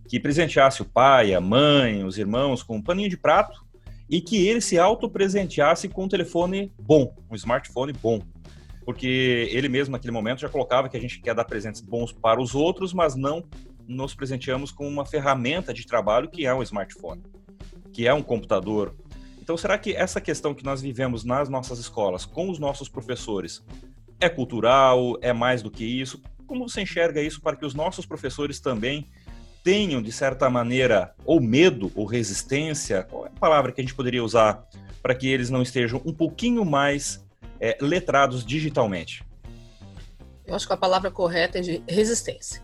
que 0.08 0.20
presenteasse 0.20 0.82
o 0.82 0.86
pai, 0.86 1.34
a 1.34 1.42
mãe, 1.42 2.04
os 2.04 2.18
irmãos 2.18 2.64
com 2.64 2.78
um 2.78 2.82
paninho 2.82 3.10
de 3.10 3.18
prato 3.18 3.64
e 4.10 4.20
que 4.20 4.48
ele 4.48 4.60
se 4.60 4.78
auto-presenteasse 4.78 5.88
com 5.88 6.06
um 6.06 6.10
telefone 6.10 6.72
bom, 6.80 7.16
um 7.30 7.36
smartphone 7.36 7.94
bom. 7.94 8.22
Porque 8.86 9.48
ele 9.52 9.70
mesmo, 9.70 9.94
naquele 9.94 10.12
momento, 10.12 10.42
já 10.42 10.50
colocava 10.50 10.90
que 10.90 10.98
a 10.98 11.00
gente 11.00 11.22
quer 11.22 11.34
dar 11.34 11.46
presentes 11.46 11.80
bons 11.80 12.12
para 12.12 12.42
os 12.42 12.54
outros, 12.54 12.94
mas 12.94 13.16
não 13.16 13.46
nos 13.88 14.14
presenteamos 14.16 14.72
com 14.72 14.88
uma 14.88 15.06
ferramenta 15.06 15.74
de 15.74 15.86
trabalho 15.86 16.30
que 16.30 16.46
é 16.46 16.54
um 16.54 16.64
smartphone, 16.64 17.24
que 17.92 18.08
é 18.08 18.14
um 18.14 18.22
computador 18.22 18.96
então, 19.44 19.58
será 19.58 19.78
que 19.78 19.94
essa 19.94 20.22
questão 20.22 20.54
que 20.54 20.64
nós 20.64 20.82
vivemos 20.82 21.26
nas 21.26 21.50
nossas 21.50 21.78
escolas, 21.78 22.26
com 22.26 22.50
os 22.50 22.58
nossos 22.58 22.88
professores, 22.88 23.62
é 24.18 24.30
cultural? 24.30 25.18
É 25.22 25.34
mais 25.34 25.62
do 25.62 25.70
que 25.70 25.84
isso? 25.84 26.22
Como 26.48 26.70
você 26.70 26.82
enxerga 26.82 27.22
isso 27.22 27.42
para 27.42 27.58
que 27.58 27.66
os 27.66 27.74
nossos 27.74 28.06
professores 28.06 28.62
também 28.62 29.12
tenham, 29.62 30.02
de 30.02 30.14
certa 30.14 30.50
maneira, 30.50 31.14
ou 31.26 31.42
medo 31.42 31.92
ou 31.94 32.06
resistência? 32.06 33.04
Qual 33.04 33.26
é 33.26 33.28
a 33.28 33.38
palavra 33.38 33.74
que 33.74 33.82
a 33.82 33.84
gente 33.84 33.94
poderia 33.94 34.24
usar 34.24 34.66
para 35.02 35.14
que 35.14 35.28
eles 35.28 35.50
não 35.50 35.62
estejam 35.62 36.02
um 36.06 36.14
pouquinho 36.14 36.64
mais 36.64 37.22
é, 37.60 37.78
letrados 37.82 38.46
digitalmente? 38.46 39.26
Eu 40.46 40.56
acho 40.56 40.66
que 40.66 40.74
a 40.74 40.78
palavra 40.78 41.12
correta 41.12 41.58
é 41.58 41.62
de 41.62 41.84
resistência. 41.86 42.64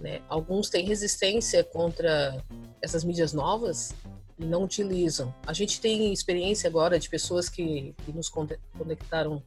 Né? 0.00 0.20
Alguns 0.28 0.68
têm 0.68 0.86
resistência 0.86 1.64
contra 1.64 2.42
essas 2.82 3.02
mídias 3.04 3.32
novas, 3.32 3.94
e 4.38 4.44
não 4.44 4.64
utilizam. 4.64 5.34
A 5.46 5.52
gente 5.52 5.80
tem 5.80 6.12
experiência 6.12 6.68
agora 6.68 6.98
de 6.98 7.08
pessoas 7.08 7.48
que, 7.48 7.94
que 8.04 8.12
nos 8.12 8.28
conectaram 8.28 9.42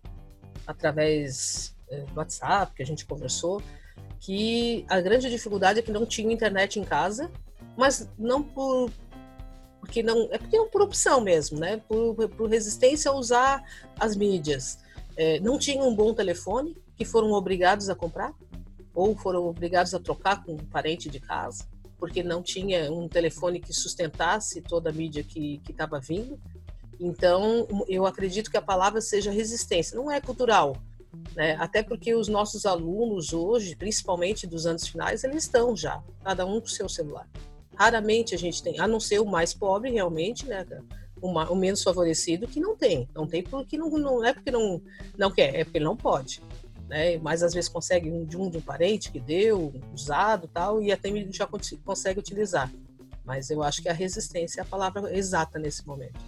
através 0.65 1.75
é, 1.89 2.01
do 2.01 2.17
WhatsApp, 2.17 2.73
que 2.73 2.83
a 2.83 2.85
gente 2.85 3.05
conversou, 3.05 3.61
que 4.19 4.85
a 4.89 4.99
grande 4.99 5.29
dificuldade 5.29 5.79
é 5.79 5.81
que 5.81 5.91
não 5.91 6.05
tinha 6.05 6.33
internet 6.33 6.79
em 6.79 6.83
casa, 6.83 7.31
mas 7.77 8.09
não 8.17 8.41
por 8.43 8.91
porque 9.79 10.03
não 10.03 10.27
é 10.31 10.37
porque 10.37 10.57
é 10.57 10.65
por 10.65 10.81
opção 10.81 11.21
mesmo, 11.21 11.57
né? 11.57 11.81
Por, 11.87 12.27
por 12.29 12.49
resistência 12.49 13.09
a 13.09 13.15
usar 13.15 13.63
as 13.99 14.15
mídias. 14.15 14.79
É, 15.15 15.39
não 15.39 15.57
tinham 15.57 15.87
um 15.87 15.95
bom 15.95 16.13
telefone, 16.13 16.75
que 16.95 17.05
foram 17.05 17.31
obrigados 17.31 17.89
a 17.89 17.95
comprar, 17.95 18.33
ou 18.93 19.15
foram 19.15 19.45
obrigados 19.45 19.93
a 19.93 19.99
trocar 19.99 20.43
com 20.43 20.53
um 20.53 20.57
parente 20.57 21.09
de 21.09 21.19
casa 21.19 21.65
porque 21.99 22.23
não 22.23 22.41
tinha 22.41 22.91
um 22.91 23.07
telefone 23.07 23.59
que 23.59 23.73
sustentasse 23.73 24.61
toda 24.61 24.89
a 24.89 24.93
mídia 24.93 25.21
que 25.21 25.61
estava 25.69 25.99
vindo. 25.99 26.39
Então, 26.99 27.67
eu 27.87 28.05
acredito 28.05 28.49
que 28.49 28.57
a 28.57 28.61
palavra 28.61 29.01
seja 29.01 29.29
resistência. 29.29 29.97
Não 29.97 30.09
é 30.09 30.19
cultural, 30.21 30.77
né? 31.35 31.55
Até 31.59 31.83
porque 31.83 32.15
os 32.15 32.27
nossos 32.27 32.65
alunos 32.65 33.33
hoje, 33.33 33.75
principalmente 33.75 34.47
dos 34.47 34.65
anos 34.65 34.87
finais, 34.87 35.23
eles 35.23 35.43
estão 35.43 35.75
já, 35.75 36.01
cada 36.23 36.45
um 36.45 36.61
com 36.61 36.67
seu 36.67 36.87
celular. 36.87 37.27
Raramente 37.75 38.33
a 38.33 38.37
gente 38.37 38.63
tem, 38.63 38.79
a 38.79 38.87
não 38.87 38.99
ser 38.99 39.19
o 39.19 39.25
mais 39.25 39.53
pobre 39.53 39.91
realmente, 39.91 40.45
né? 40.45 40.65
O, 41.21 41.27
o 41.27 41.55
menos 41.55 41.83
favorecido 41.83 42.47
que 42.47 42.61
não 42.61 42.77
tem. 42.77 43.09
Não 43.13 43.27
tem 43.27 43.43
porque 43.43 43.77
não, 43.77 43.89
não 43.89 44.23
é 44.23 44.33
porque 44.33 44.51
não, 44.51 44.81
não 45.17 45.31
quer, 45.31 45.53
é 45.55 45.63
porque 45.65 45.79
não 45.79 45.95
pode 45.95 46.41
né? 46.89 47.17
Mas 47.19 47.43
às 47.43 47.53
vezes 47.53 47.69
consegue 47.69 48.09
um 48.11 48.25
de 48.25 48.35
um 48.35 48.49
de 48.49 48.57
um 48.57 48.61
parente 48.61 49.11
que 49.11 49.19
deu, 49.19 49.71
usado 49.93 50.47
tal, 50.47 50.81
e 50.81 50.91
até 50.91 51.09
já 51.31 51.47
consegue 51.85 52.19
utilizar. 52.19 52.69
Mas 53.23 53.49
eu 53.49 53.61
acho 53.61 53.81
que 53.81 53.87
a 53.87 53.93
resistência 53.93 54.59
é 54.59 54.63
a 54.63 54.65
palavra 54.65 55.15
exata 55.15 55.59
nesse 55.59 55.85
momento. 55.85 56.19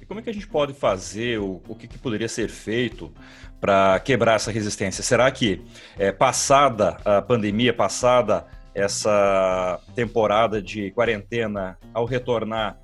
E 0.00 0.06
como 0.06 0.18
é 0.18 0.22
que 0.22 0.30
a 0.30 0.32
gente 0.32 0.48
pode 0.48 0.72
fazer, 0.72 1.38
o, 1.38 1.62
o 1.68 1.74
que, 1.74 1.86
que 1.86 1.98
poderia 1.98 2.28
ser 2.28 2.48
feito 2.48 3.12
para 3.60 4.00
quebrar 4.00 4.36
essa 4.36 4.50
resistência? 4.50 5.04
Será 5.04 5.30
que, 5.30 5.62
é, 5.98 6.10
passada 6.10 6.96
a 7.04 7.20
pandemia, 7.20 7.74
passada 7.74 8.46
essa 8.74 9.80
temporada 9.94 10.62
de 10.62 10.90
quarentena, 10.92 11.76
ao 11.92 12.04
retornar, 12.04 12.78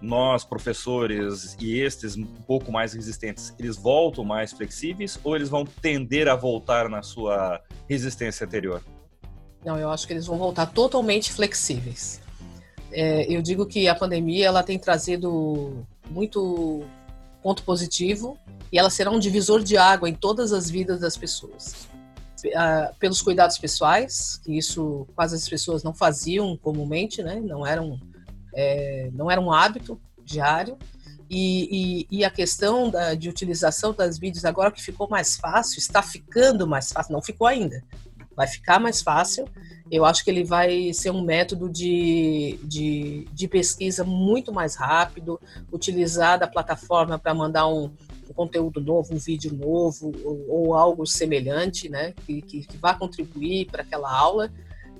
nós, 0.00 0.44
professores 0.44 1.56
e 1.60 1.80
estes 1.80 2.16
um 2.16 2.24
pouco 2.24 2.70
mais 2.70 2.92
resistentes, 2.92 3.54
eles 3.58 3.76
voltam 3.76 4.24
mais 4.24 4.52
flexíveis 4.52 5.18
ou 5.24 5.34
eles 5.34 5.48
vão 5.48 5.64
tender 5.64 6.28
a 6.28 6.36
voltar 6.36 6.88
na 6.88 7.02
sua 7.02 7.60
resistência 7.88 8.46
anterior? 8.46 8.82
Não, 9.64 9.78
eu 9.78 9.90
acho 9.90 10.06
que 10.06 10.12
eles 10.12 10.26
vão 10.26 10.38
voltar 10.38 10.66
totalmente 10.66 11.32
flexíveis. 11.32 12.20
É, 12.92 13.30
eu 13.32 13.42
digo 13.42 13.66
que 13.66 13.88
a 13.88 13.94
pandemia 13.94 14.46
ela 14.46 14.62
tem 14.62 14.78
trazido 14.78 15.84
muito 16.08 16.84
ponto 17.42 17.62
positivo 17.62 18.38
e 18.72 18.78
ela 18.78 18.90
será 18.90 19.10
um 19.10 19.18
divisor 19.18 19.62
de 19.62 19.76
água 19.76 20.08
em 20.08 20.14
todas 20.14 20.52
as 20.52 20.70
vidas 20.70 21.00
das 21.00 21.16
pessoas. 21.16 21.88
pelos 23.00 23.22
cuidados 23.22 23.58
pessoais, 23.58 24.40
que 24.44 24.56
isso 24.56 25.06
quase 25.16 25.34
as 25.34 25.48
pessoas 25.48 25.82
não 25.82 25.92
faziam 25.94 26.56
comumente, 26.56 27.22
né? 27.22 27.40
Não 27.40 27.66
eram 27.66 27.98
é, 28.56 29.10
não 29.12 29.30
era 29.30 29.40
um 29.40 29.52
hábito 29.52 30.00
diário. 30.24 30.76
E, 31.28 32.06
e, 32.10 32.18
e 32.18 32.24
a 32.24 32.30
questão 32.30 32.88
da, 32.88 33.14
de 33.14 33.28
utilização 33.28 33.92
das 33.92 34.16
vídeos 34.16 34.44
agora 34.44 34.70
que 34.70 34.80
ficou 34.80 35.08
mais 35.08 35.36
fácil, 35.36 35.78
está 35.78 36.00
ficando 36.00 36.66
mais 36.66 36.92
fácil, 36.92 37.12
não 37.12 37.20
ficou 37.20 37.48
ainda, 37.48 37.82
vai 38.34 38.46
ficar 38.46 38.78
mais 38.78 39.02
fácil. 39.02 39.44
Eu 39.90 40.04
acho 40.04 40.24
que 40.24 40.30
ele 40.30 40.44
vai 40.44 40.92
ser 40.92 41.10
um 41.10 41.22
método 41.22 41.68
de, 41.68 42.58
de, 42.62 43.26
de 43.32 43.48
pesquisa 43.48 44.04
muito 44.04 44.52
mais 44.52 44.76
rápido, 44.76 45.40
utilizar 45.72 46.38
da 46.38 46.46
plataforma 46.46 47.18
para 47.18 47.34
mandar 47.34 47.66
um, 47.66 47.90
um, 48.28 48.32
conteúdo 48.34 48.80
novo, 48.80 49.14
um 49.14 49.18
vídeo 49.18 49.52
novo 49.52 50.12
ou, 50.24 50.46
ou 50.48 50.74
algo 50.74 51.06
semelhante, 51.06 51.88
né, 51.88 52.14
que, 52.24 52.42
que, 52.42 52.66
que 52.66 52.76
vá 52.76 52.94
contribuir 52.94 53.66
para 53.66 53.82
aquela 53.82 54.12
aula. 54.12 54.50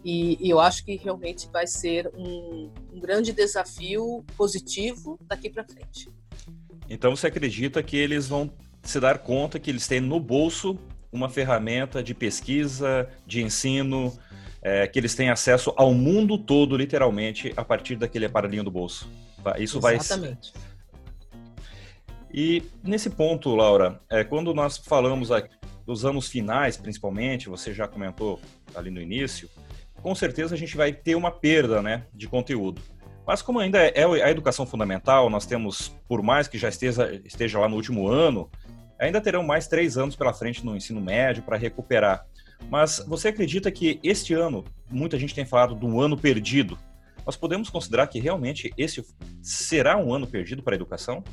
E, 0.08 0.38
e, 0.40 0.48
eu 0.48 0.60
acho 0.60 0.84
que 0.84 0.94
realmente 0.94 1.48
vai 1.52 1.66
ser 1.66 2.08
um, 2.16 2.70
um 2.92 3.00
grande 3.00 3.32
desafio 3.32 4.24
positivo 4.36 5.18
daqui 5.22 5.50
para 5.50 5.64
frente. 5.64 6.08
Então 6.88 7.16
você 7.16 7.26
acredita 7.26 7.82
que 7.82 7.96
eles 7.96 8.28
vão 8.28 8.48
se 8.84 9.00
dar 9.00 9.18
conta 9.18 9.58
que 9.58 9.68
eles 9.68 9.88
têm 9.88 10.00
no 10.00 10.20
bolso 10.20 10.78
uma 11.10 11.28
ferramenta 11.28 12.04
de 12.04 12.14
pesquisa, 12.14 13.08
de 13.26 13.42
ensino, 13.42 14.16
é, 14.62 14.86
que 14.86 14.96
eles 14.96 15.16
têm 15.16 15.28
acesso 15.28 15.74
ao 15.76 15.92
mundo 15.92 16.38
todo, 16.38 16.76
literalmente, 16.76 17.52
a 17.56 17.64
partir 17.64 17.96
daquele 17.96 18.26
aparelhinho 18.26 18.62
do 18.62 18.70
bolso. 18.70 19.10
Tá? 19.42 19.58
Isso 19.58 19.78
Exatamente. 19.78 20.52
vai. 20.54 20.62
E 22.32 22.62
nesse 22.80 23.10
ponto, 23.10 23.56
Laura, 23.56 24.00
é, 24.08 24.22
quando 24.22 24.54
nós 24.54 24.78
falamos 24.78 25.32
aqui 25.32 25.56
dos 25.84 26.04
anos 26.04 26.28
finais, 26.28 26.76
principalmente, 26.76 27.48
você 27.48 27.74
já 27.74 27.88
comentou 27.88 28.40
ali 28.72 28.90
no 28.90 29.00
início, 29.00 29.50
com 30.06 30.14
certeza 30.14 30.54
a 30.54 30.56
gente 30.56 30.76
vai 30.76 30.92
ter 30.92 31.16
uma 31.16 31.32
perda 31.32 31.82
né, 31.82 32.06
de 32.14 32.28
conteúdo. 32.28 32.80
Mas 33.26 33.42
como 33.42 33.58
ainda 33.58 33.80
é 33.80 34.04
a 34.04 34.30
educação 34.30 34.64
fundamental, 34.64 35.28
nós 35.28 35.46
temos, 35.46 35.88
por 36.06 36.22
mais 36.22 36.46
que 36.46 36.56
já 36.56 36.68
esteja, 36.68 37.20
esteja 37.24 37.58
lá 37.58 37.68
no 37.68 37.74
último 37.74 38.06
ano, 38.06 38.48
ainda 39.00 39.20
terão 39.20 39.42
mais 39.42 39.66
três 39.66 39.98
anos 39.98 40.14
pela 40.14 40.32
frente 40.32 40.64
no 40.64 40.76
ensino 40.76 41.00
médio 41.00 41.42
para 41.42 41.56
recuperar. 41.56 42.24
Mas 42.70 43.04
você 43.04 43.26
acredita 43.26 43.68
que 43.68 43.98
este 44.00 44.32
ano, 44.32 44.64
muita 44.88 45.18
gente 45.18 45.34
tem 45.34 45.44
falado 45.44 45.74
de 45.74 45.84
um 45.84 46.00
ano 46.00 46.16
perdido, 46.16 46.78
nós 47.26 47.36
podemos 47.36 47.68
considerar 47.68 48.06
que 48.06 48.20
realmente 48.20 48.72
esse 48.78 49.04
será 49.42 49.96
um 49.96 50.14
ano 50.14 50.28
perdido 50.28 50.62
para 50.62 50.74
a 50.74 50.76
educação? 50.76 51.24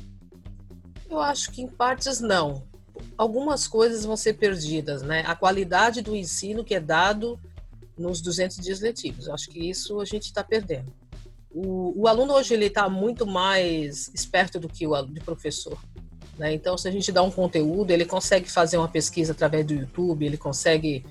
Eu 1.08 1.20
acho 1.20 1.52
que 1.52 1.62
em 1.62 1.68
partes 1.68 2.20
não. 2.20 2.66
Algumas 3.16 3.68
coisas 3.68 4.04
vão 4.04 4.16
ser 4.16 4.32
perdidas, 4.32 5.00
né? 5.00 5.22
A 5.28 5.36
qualidade 5.36 6.02
do 6.02 6.16
ensino 6.16 6.64
que 6.64 6.74
é 6.74 6.80
dado 6.80 7.38
nos 7.96 8.20
200 8.20 8.58
dias 8.58 8.80
letivos. 8.80 9.28
Acho 9.28 9.48
que 9.48 9.70
isso 9.70 10.00
a 10.00 10.04
gente 10.04 10.24
está 10.24 10.42
perdendo. 10.42 10.92
O, 11.50 12.02
o, 12.02 12.08
aluno 12.08 12.34
hoje 12.34 12.54
ele 12.54 12.66
está 12.66 12.88
muito 12.88 13.24
mais 13.24 14.10
esperto 14.12 14.58
do 14.58 14.68
que 14.68 14.86
o 14.86 15.02
do 15.02 15.20
professor. 15.20 15.78
Né? 16.36 16.52
Então, 16.52 16.76
se 16.76 16.88
a 16.88 16.90
gente 16.90 17.12
dá 17.12 17.22
um 17.22 17.30
conteúdo, 17.30 17.92
ele 17.92 18.04
consegue 18.04 18.50
fazer 18.50 18.76
uma 18.76 18.88
pesquisa 18.88 19.32
através 19.32 19.64
do 19.64 19.72
YouTube, 19.72 20.26
ele 20.26 20.36
consegue, 20.36 21.04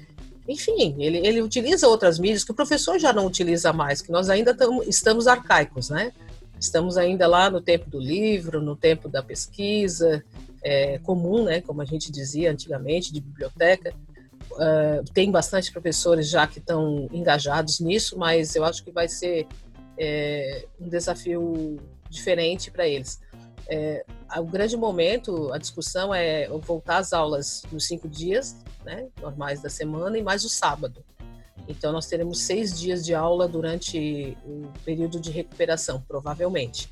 enfim, 0.48 0.98
ele, 1.00 1.26
ele 1.26 1.42
utiliza 1.42 1.88
outras 1.88 2.20
mídias 2.20 2.44
que 2.44 2.52
o 2.52 2.56
professor 2.56 3.00
já 3.00 3.14
não 3.14 3.26
utiliza 3.26 3.72
mais, 3.72 4.02
que 4.02 4.12
nós 4.12 4.30
ainda 4.30 4.54
tamo, 4.54 4.84
estamos 4.84 5.28
arcaicos, 5.28 5.90
né? 5.90 6.12
Estamos 6.60 6.98
ainda 6.98 7.26
lá 7.26 7.50
no 7.50 7.62
tempo 7.62 7.90
do 7.90 8.00
livro, 8.00 8.62
no 8.62 8.76
tempo 8.76 9.08
da 9.08 9.24
pesquisa 9.24 10.24
é, 10.62 10.98
comum, 11.00 11.44
né? 11.44 11.62
Como 11.62 11.82
a 11.82 11.86
gente 11.86 12.12
dizia 12.12 12.52
antigamente, 12.52 13.14
de 13.14 13.22
biblioteca. 13.22 13.94
Uh, 14.54 15.04
tem 15.14 15.32
bastante 15.32 15.72
professores 15.72 16.30
já 16.30 16.46
que 16.48 16.60
estão 16.60 17.08
engajados 17.12 17.80
nisso, 17.80 18.18
mas 18.18 18.56
eu 18.56 18.64
acho 18.64 18.84
que 18.84 18.92
vai 18.92 19.08
ser 19.08 19.48
é, 19.98 20.66
um 20.80 20.88
desafio 20.88 21.80
diferente 22.10 22.72
para 22.72 22.88
eles. 22.88 23.20
É, 23.68 24.06
o 24.38 24.46
grande 24.46 24.76
momento, 24.76 25.52
a 25.54 25.58
discussão 25.58 26.14
é 26.14 26.48
voltar 26.48 26.98
às 26.98 27.14
aulas 27.14 27.64
nos 27.72 27.88
cinco 27.88 28.08
dias 28.08 28.58
né, 28.84 29.08
normais 29.22 29.62
da 29.62 29.70
semana 29.70 30.18
e 30.18 30.24
mais 30.24 30.44
o 30.44 30.50
sábado. 30.50 31.04
Então, 31.68 31.92
nós 31.94 32.08
teremos 32.08 32.42
seis 32.42 32.78
dias 32.78 33.06
de 33.06 33.16
aula 33.16 33.48
durante 33.48 34.38
o 34.46 34.68
período 34.84 35.20
de 35.20 35.32
recuperação, 35.32 36.02
provavelmente. 36.08 36.92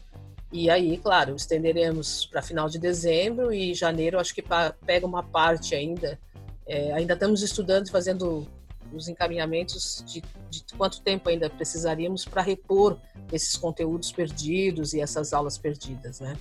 E 0.51 0.69
aí, 0.69 0.97
claro, 0.97 1.35
estenderemos 1.35 2.25
para 2.25 2.41
final 2.41 2.69
de 2.69 2.77
dezembro 2.77 3.53
e 3.53 3.73
janeiro, 3.73 4.19
acho 4.19 4.33
que 4.33 4.43
pega 4.85 5.05
uma 5.05 5.23
parte 5.23 5.75
ainda. 5.75 6.19
É, 6.67 6.93
ainda 6.93 7.13
estamos 7.13 7.41
estudando, 7.41 7.89
fazendo 7.89 8.47
os 8.93 9.07
encaminhamentos 9.07 10.03
de, 10.05 10.21
de 10.49 10.63
quanto 10.77 11.01
tempo 11.01 11.29
ainda 11.29 11.49
precisaríamos 11.49 12.25
para 12.25 12.41
repor 12.41 12.97
esses 13.31 13.55
conteúdos 13.55 14.11
perdidos 14.11 14.93
e 14.93 15.01
essas 15.01 15.33
aulas 15.33 15.57
perdidas, 15.57 16.19
né? 16.19 16.35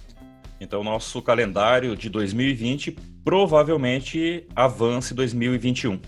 Então, 0.61 0.85
nosso 0.85 1.23
calendário 1.23 1.97
de 1.97 2.11
2020 2.11 2.93
provavelmente 3.25 4.47
avance 4.55 5.15
2021. 5.15 6.01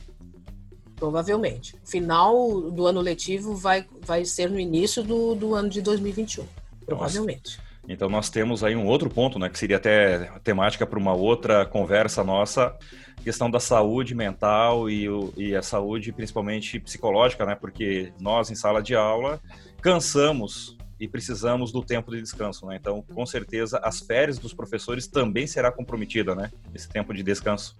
Provavelmente. 0.97 1.75
Final 1.85 2.71
do 2.71 2.87
ano 2.87 3.00
letivo 3.00 3.57
vai, 3.57 3.87
vai 4.02 4.25
ser 4.25 4.50
no 4.50 4.61
início 4.61 5.02
do, 5.02 5.35
do 5.35 5.54
ano 5.54 5.69
de 5.69 5.81
2021. 5.81 6.47
Provavelmente. 6.85 7.57
Nossa. 7.57 7.72
Então 7.89 8.09
nós 8.09 8.31
temos 8.31 8.62
aí 8.62 8.77
um 8.77 8.87
outro 8.87 9.11
ponto, 9.11 9.39
né, 9.39 9.49
que 9.49 9.59
seria 9.59 9.77
até 9.77 10.31
temática 10.45 10.87
para 10.87 10.99
uma 10.99 11.15
outra 11.15 11.67
conversa 11.67 12.23
nossa, 12.23 12.77
questão 13.25 13.51
da 13.51 13.59
saúde 13.59 14.15
mental 14.15 14.89
e, 14.89 15.09
o, 15.09 15.33
e 15.37 15.55
a 15.55 15.62
saúde 15.62 16.12
principalmente 16.12 16.79
psicológica, 16.79 17.45
né, 17.45 17.55
porque 17.55 18.12
nós 18.21 18.51
em 18.51 18.55
sala 18.55 18.83
de 18.83 18.95
aula 18.95 19.41
cansamos 19.81 20.77
e 21.03 21.09
precisamos 21.09 21.73
do 21.73 21.83
tempo 21.83 22.12
de 22.12 22.23
descanso, 22.23 22.65
né? 22.65 22.77
Então, 22.81 23.03
com 23.12 23.27
certeza, 23.27 23.81
as 23.83 23.99
férias 23.99 24.39
dos 24.39 24.55
professores 24.55 25.09
também 25.09 25.49
será 25.49 25.73
comprometida, 25.73 26.33
né? 26.33 26.53
Esse 26.73 26.89
tempo 26.89 27.12
de 27.12 27.25
descanso. 27.25 27.77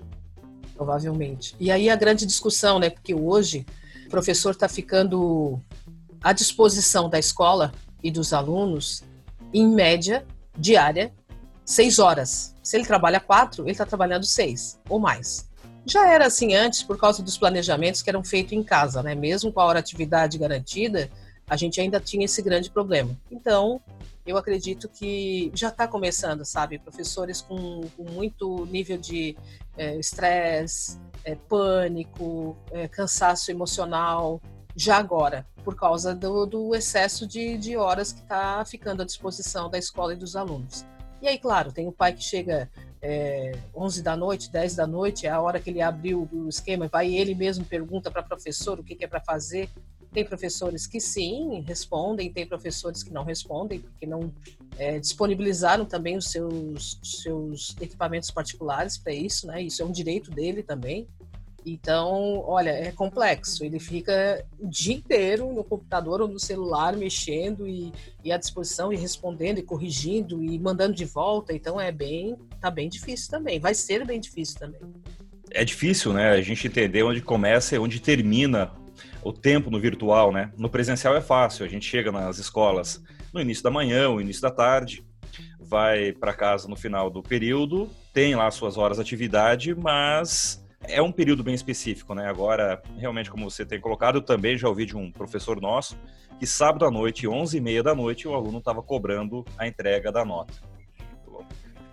Provavelmente. 0.75 1.55
E 1.61 1.71
aí 1.71 1.89
a 1.89 1.95
grande 1.95 2.27
discussão, 2.27 2.81
né? 2.81 2.91
Porque 2.91 3.15
hoje 3.15 3.65
o 4.07 4.11
professor 4.11 4.51
está 4.51 4.69
ficando 4.69 5.61
à 6.21 6.33
disposição 6.33 7.09
da 7.09 7.17
escola 7.17 7.73
e 8.03 8.11
dos 8.11 8.33
alunos 8.33 9.05
em 9.53 9.69
média, 9.69 10.25
diária, 10.57 11.13
seis 11.65 11.99
horas. 11.99 12.55
Se 12.63 12.77
ele 12.77 12.87
trabalha 12.87 13.21
quatro, 13.21 13.65
ele 13.65 13.73
está 13.73 13.87
trabalhando 13.87 14.25
seis 14.25 14.79
ou 14.89 14.99
mais. 14.99 15.49
Já 15.85 16.09
era 16.09 16.27
assim 16.27 16.55
antes 16.55 16.83
por 16.83 16.97
causa 16.97 17.23
dos 17.23 17.37
planejamentos 17.37 18.03
que 18.03 18.11
eram 18.11 18.23
feitos 18.23 18.53
em 18.53 18.63
casa, 18.63 19.03
né? 19.03 19.15
Mesmo 19.15 19.53
com 19.53 19.61
a 19.61 19.65
hora 19.65 19.81
atividade 19.81 20.39
garantida, 20.39 21.11
a 21.49 21.57
gente 21.57 21.81
ainda 21.81 21.99
tinha 21.99 22.25
esse 22.25 22.41
grande 22.41 22.71
problema. 22.71 23.19
Então, 23.31 23.81
eu 24.25 24.37
acredito 24.37 24.89
que 24.89 25.51
já 25.55 25.69
está 25.69 25.89
começando, 25.89 26.45
sabe? 26.45 26.79
Professores 26.79 27.41
com, 27.41 27.81
com 27.97 28.05
muito 28.05 28.65
nível 28.67 28.97
de 28.97 29.37
é, 29.77 29.97
estresse, 29.97 30.99
é, 31.25 31.33
é, 31.33 31.35
pânico, 31.35 32.57
é, 32.71 32.87
cansaço 32.87 33.51
emocional, 33.51 34.41
já 34.76 34.97
agora, 34.97 35.47
por 35.64 35.76
causa 35.76 36.14
do, 36.14 36.47
do 36.47 36.75
excesso 36.75 37.26
de, 37.26 37.57
de 37.57 37.76
horas 37.76 38.12
que 38.12 38.21
está 38.21 38.64
ficando 38.64 39.02
à 39.02 39.05
disposição 39.05 39.71
da 39.71 39.79
escola 39.79 40.14
e 40.14 40.17
dos 40.17 40.37
alunos. 40.37 40.85
E 41.21 41.29
aí, 41.29 41.38
claro, 41.38 41.71
tem 41.71 41.87
o 41.87 41.93
pai 41.93 42.12
que 42.12 42.23
chega 42.23 42.69
é, 43.00 43.52
11 43.75 44.02
da 44.02 44.17
noite, 44.17 44.50
10 44.50 44.76
da 44.76 44.87
noite, 44.87 45.26
é 45.26 45.31
a 45.31 45.41
hora 45.41 45.61
que 45.61 45.71
ele 45.71 45.81
abriu 45.81 46.29
o 46.33 46.49
esquema, 46.49 46.88
vai 46.88 47.14
ele 47.14 47.35
mesmo 47.35 47.64
pergunta 47.64 48.11
para 48.11 48.21
a 48.21 48.25
professora 48.25 48.81
o 48.81 48.85
que, 48.85 48.97
que 48.97 49.05
é 49.05 49.09
para 49.09 49.21
fazer. 49.21 49.69
Tem 50.12 50.25
professores 50.25 50.87
que 50.87 51.00
sim, 51.00 51.61
respondem, 51.67 52.31
tem 52.31 52.47
professores 52.47 53.02
que 53.02 53.12
não 53.12 53.25
respondem, 53.25 53.81
porque 53.81 54.07
não 54.07 54.33
é, 54.76 54.99
disponibilizaram 54.99 55.87
também 55.87 56.16
os 56.16 56.27
seus, 56.27 56.99
seus 57.03 57.75
equipamentos 57.81 58.31
particulares 58.31 58.99
para 58.99 59.12
isso, 59.14 59.47
né? 59.47 59.62
Isso 59.62 59.81
é 59.81 59.87
um 59.87 59.92
direito 59.92 60.31
dele 60.31 60.62
também. 60.62 61.09
Então, 61.64 62.42
olha, 62.46 62.70
é 62.70 62.90
complexo. 62.92 63.64
Ele 63.64 63.79
fica 63.79 64.44
o 64.59 64.68
dia 64.68 64.94
inteiro 64.94 65.53
no 65.53 65.62
computador 65.62 66.20
ou 66.20 66.29
no 66.29 66.38
celular 66.38 66.96
mexendo 66.96 67.66
e, 67.66 67.92
e 68.25 68.33
à 68.33 68.37
disposição 68.37 68.92
e 68.92 68.96
respondendo 68.96 69.59
e 69.59 69.62
corrigindo 69.62 70.42
e 70.42 70.59
mandando 70.59 70.94
de 70.94 71.05
volta. 71.05 71.53
Então 71.53 71.81
é 71.81 71.92
bem, 71.92 72.37
tá 72.61 72.70
bem 72.70 72.88
difícil 72.88 73.31
também. 73.31 73.61
Vai 73.61 73.75
ser 73.75 74.05
bem 74.05 74.18
difícil 74.20 74.59
também. 74.59 74.81
É 75.51 75.64
difícil, 75.64 76.12
né? 76.12 76.31
A 76.31 76.40
gente 76.40 76.66
entender 76.66 77.03
onde 77.03 77.20
começa 77.20 77.77
e 77.77 77.79
onde 77.79 78.01
termina 78.01 78.72
o 79.22 79.33
tempo 79.33 79.70
no 79.70 79.79
virtual, 79.79 80.33
né? 80.33 80.51
No 80.57 80.68
presencial 80.68 81.14
é 81.14 81.20
fácil. 81.20 81.64
A 81.64 81.68
gente 81.68 81.87
chega 81.87 82.11
nas 82.11 82.38
escolas 82.38 83.03
no 83.33 83.40
início 83.40 83.62
da 83.62 83.70
manhã, 83.70 84.09
no 84.09 84.20
início 84.20 84.42
da 84.42 84.51
tarde, 84.51 85.05
vai 85.61 86.12
para 86.12 86.35
casa 86.35 86.68
no 86.68 86.77
final 86.77 87.09
do 87.09 87.22
período, 87.22 87.88
tem 88.12 88.35
lá 88.35 88.51
suas 88.51 88.77
horas 88.77 88.98
de 88.98 89.03
atividade, 89.03 89.75
mas 89.75 90.62
é 90.85 91.01
um 91.01 91.12
período 91.12 91.42
bem 91.42 91.55
específico, 91.55 92.14
né? 92.14 92.29
Agora, 92.29 92.83
realmente, 92.97 93.31
como 93.31 93.51
você 93.51 93.64
tem 93.64 93.81
colocado, 93.81 94.16
eu 94.16 94.23
também 94.23 94.57
já 94.59 94.68
ouvi 94.68 94.85
de 94.85 94.97
um 94.97 95.11
professor 95.11 95.61
nosso 95.61 95.97
que 96.42 96.47
sábado 96.47 96.85
à 96.85 96.90
noite, 96.90 97.29
11 97.29 97.57
e 97.57 97.61
meia 97.61 97.85
da 97.85 97.95
noite, 97.95 98.27
o 98.27 98.35
aluno 98.35 98.59
estava 98.59 98.83
cobrando 98.83 99.45
a 99.57 99.64
entrega 99.64 100.11
da 100.11 100.25
nota. 100.25 100.55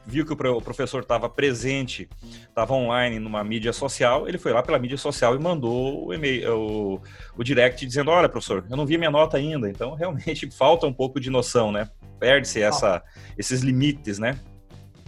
Viu 0.03 0.25
que 0.25 0.33
o 0.33 0.61
professor 0.61 1.03
estava 1.03 1.29
presente, 1.29 2.09
estava 2.47 2.73
online 2.73 3.19
numa 3.19 3.43
mídia 3.43 3.71
social, 3.71 4.27
ele 4.27 4.39
foi 4.39 4.51
lá 4.51 4.63
pela 4.63 4.79
mídia 4.79 4.97
social 4.97 5.35
e 5.35 5.39
mandou 5.39 6.07
o 6.07 6.13
e-mail, 6.15 6.57
o, 6.57 7.01
o 7.37 7.43
direct 7.43 7.85
dizendo: 7.85 8.09
Olha, 8.09 8.27
professor, 8.27 8.65
eu 8.67 8.75
não 8.75 8.87
vi 8.87 8.97
minha 8.97 9.11
nota 9.11 9.37
ainda. 9.37 9.69
Então, 9.69 9.93
realmente 9.93 10.49
falta 10.49 10.87
um 10.87 10.93
pouco 10.93 11.19
de 11.19 11.29
noção, 11.29 11.71
né? 11.71 11.87
Perde-se 12.19 12.59
essa, 12.59 13.03
esses 13.37 13.61
limites, 13.61 14.17
né? 14.17 14.39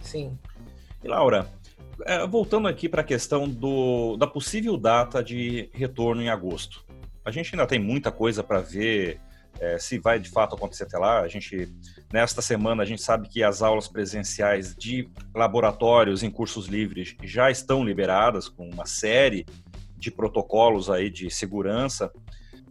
Sim. 0.04 0.38
E 1.02 1.08
Laura, 1.08 1.50
voltando 2.28 2.68
aqui 2.68 2.88
para 2.88 3.02
a 3.02 3.04
questão 3.04 3.48
do, 3.48 4.16
da 4.16 4.26
possível 4.26 4.76
data 4.76 5.22
de 5.22 5.70
retorno 5.72 6.22
em 6.22 6.28
agosto. 6.28 6.84
A 7.24 7.30
gente 7.30 7.54
ainda 7.54 7.66
tem 7.66 7.78
muita 7.78 8.10
coisa 8.10 8.42
para 8.42 8.60
ver 8.60 9.20
é, 9.60 9.78
se 9.78 9.98
vai 9.98 10.18
de 10.18 10.28
fato 10.28 10.54
acontecer 10.54 10.84
até 10.84 10.98
lá. 10.98 11.20
A 11.20 11.28
gente, 11.28 11.72
nesta 12.12 12.42
semana, 12.42 12.82
a 12.82 12.86
gente 12.86 13.02
sabe 13.02 13.28
que 13.28 13.42
as 13.42 13.62
aulas 13.62 13.88
presenciais 13.88 14.74
de 14.74 15.08
laboratórios 15.34 16.22
em 16.22 16.30
cursos 16.30 16.66
livres 16.66 17.16
já 17.22 17.50
estão 17.50 17.84
liberadas 17.84 18.48
com 18.48 18.68
uma 18.68 18.86
série 18.86 19.46
de 19.96 20.10
protocolos 20.10 20.90
aí 20.90 21.08
de 21.08 21.30
segurança. 21.30 22.12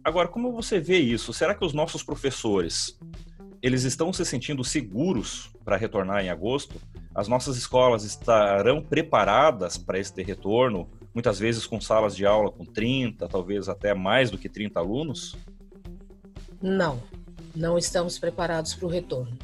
Agora, 0.04 0.28
como 0.28 0.52
você 0.52 0.78
vê 0.78 0.98
isso? 0.98 1.32
Será 1.32 1.54
que 1.54 1.64
os 1.64 1.72
nossos 1.72 2.02
professores 2.02 2.98
eles 3.62 3.84
estão 3.84 4.12
se 4.12 4.24
sentindo 4.26 4.64
seguros 4.64 5.50
para 5.64 5.76
retornar 5.76 6.24
em 6.24 6.28
agosto? 6.28 6.80
As 7.14 7.28
nossas 7.28 7.56
escolas 7.56 8.04
estarão 8.04 8.82
preparadas 8.82 9.76
para 9.76 9.98
esse 9.98 10.22
retorno, 10.22 10.88
muitas 11.14 11.38
vezes 11.38 11.66
com 11.66 11.80
salas 11.80 12.16
de 12.16 12.24
aula 12.24 12.50
com 12.50 12.64
30, 12.64 13.28
talvez 13.28 13.68
até 13.68 13.92
mais 13.92 14.30
do 14.30 14.38
que 14.38 14.48
30 14.48 14.80
alunos? 14.80 15.36
Não, 16.60 17.02
não 17.54 17.76
estamos 17.76 18.18
preparados 18.18 18.74
para 18.74 18.86
o 18.86 18.88
retorno. 18.88 19.36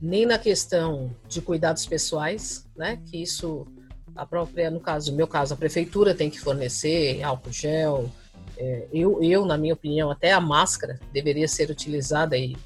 Nem 0.00 0.24
na 0.24 0.38
questão 0.38 1.14
de 1.28 1.42
cuidados 1.42 1.86
pessoais, 1.86 2.66
né? 2.76 2.98
Que 3.06 3.22
isso 3.22 3.66
a 4.14 4.24
própria, 4.24 4.70
no 4.70 4.80
caso, 4.80 5.10
no 5.10 5.16
meu 5.16 5.26
caso, 5.26 5.54
a 5.54 5.56
prefeitura 5.56 6.14
tem 6.14 6.30
que 6.30 6.40
fornecer 6.40 7.22
álcool 7.22 7.52
gel. 7.52 8.10
É, 8.56 8.86
eu, 8.92 9.22
eu, 9.22 9.44
na 9.44 9.58
minha 9.58 9.74
opinião, 9.74 10.10
até 10.10 10.32
a 10.32 10.40
máscara 10.40 11.00
deveria 11.12 11.48
ser 11.48 11.70
utilizada 11.70 12.36
e 12.36 12.56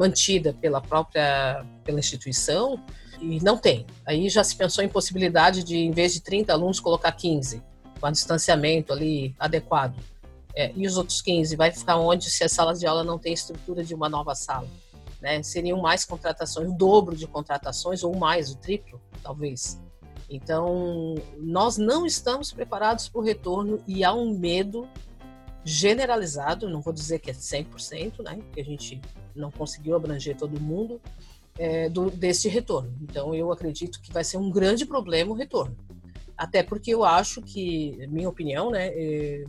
mantida 0.00 0.54
pela 0.54 0.80
própria 0.80 1.62
pela 1.84 1.98
instituição 1.98 2.82
e 3.20 3.38
não 3.44 3.58
tem. 3.58 3.86
Aí 4.06 4.30
já 4.30 4.42
se 4.42 4.56
pensou 4.56 4.82
em 4.82 4.88
possibilidade 4.88 5.62
de, 5.62 5.76
em 5.76 5.90
vez 5.90 6.14
de 6.14 6.22
30 6.22 6.54
alunos, 6.54 6.80
colocar 6.80 7.12
15, 7.12 7.62
com 8.00 8.08
um 8.08 8.12
distanciamento 8.12 8.94
ali 8.94 9.34
adequado. 9.38 9.94
É, 10.56 10.72
e 10.74 10.86
os 10.86 10.96
outros 10.96 11.20
15 11.20 11.54
vai 11.54 11.70
ficar 11.70 11.98
onde 11.98 12.30
se 12.30 12.42
as 12.42 12.50
salas 12.50 12.80
de 12.80 12.86
aula 12.86 13.04
não 13.04 13.18
têm 13.18 13.34
estrutura 13.34 13.84
de 13.84 13.94
uma 13.94 14.08
nova 14.08 14.34
sala? 14.34 14.66
Né? 15.20 15.42
Seriam 15.42 15.78
mais 15.78 16.06
contratações, 16.06 16.70
o 16.70 16.72
dobro 16.72 17.14
de 17.14 17.26
contratações 17.26 18.02
ou 18.02 18.16
mais, 18.16 18.50
o 18.50 18.56
triplo, 18.56 18.98
talvez. 19.22 19.78
Então, 20.30 21.16
nós 21.36 21.76
não 21.76 22.06
estamos 22.06 22.52
preparados 22.52 23.06
para 23.06 23.20
o 23.20 23.22
retorno 23.22 23.82
e 23.86 24.02
há 24.02 24.14
um 24.14 24.32
medo 24.38 24.88
generalizado, 25.62 26.70
não 26.70 26.80
vou 26.80 26.92
dizer 26.92 27.18
que 27.18 27.30
é 27.30 27.34
100%, 27.34 28.22
né? 28.22 28.36
porque 28.36 28.60
a 28.60 28.64
gente 28.64 29.00
não 29.34 29.50
conseguiu 29.50 29.94
abranger 29.96 30.36
todo 30.36 30.60
mundo, 30.60 31.00
é, 31.58 31.88
do, 31.88 32.10
deste 32.10 32.48
retorno. 32.48 32.92
Então, 33.02 33.34
eu 33.34 33.52
acredito 33.52 34.00
que 34.00 34.12
vai 34.12 34.24
ser 34.24 34.38
um 34.38 34.50
grande 34.50 34.86
problema 34.86 35.32
o 35.32 35.34
retorno. 35.34 35.76
Até 36.36 36.62
porque 36.62 36.92
eu 36.94 37.04
acho 37.04 37.42
que, 37.42 38.06
minha 38.08 38.28
opinião, 38.28 38.70
né, 38.70 38.88
é, 38.88 39.44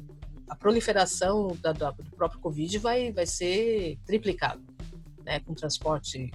a 0.49 0.55
proliferação 0.55 1.55
da, 1.61 1.71
da, 1.71 1.91
do 1.91 2.11
próprio 2.11 2.41
Covid 2.41 2.77
vai, 2.79 3.11
vai 3.13 3.25
ser 3.25 3.97
triplicado, 4.05 4.61
né, 5.23 5.39
com 5.39 5.53
transporte 5.53 6.29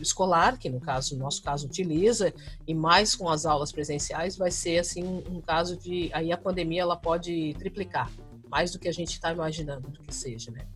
escolar, 0.00 0.58
que 0.58 0.70
no 0.70 0.80
caso, 0.80 1.14
no 1.14 1.20
nosso 1.20 1.42
caso, 1.42 1.66
utiliza, 1.66 2.32
e 2.66 2.74
mais 2.74 3.14
com 3.14 3.28
as 3.28 3.44
aulas 3.44 3.70
presenciais, 3.70 4.36
vai 4.38 4.50
ser 4.50 4.78
assim 4.78 5.04
um, 5.04 5.36
um 5.36 5.40
caso 5.42 5.76
de 5.76 6.10
aí 6.14 6.32
a 6.32 6.38
pandemia 6.38 6.80
ela 6.80 6.96
pode 6.96 7.54
triplicar, 7.58 8.10
mais 8.48 8.72
do 8.72 8.78
que 8.78 8.88
a 8.88 8.92
gente 8.92 9.12
está 9.12 9.30
imaginando 9.30 9.90
que 9.90 10.14
seja, 10.14 10.50
né? 10.50 10.66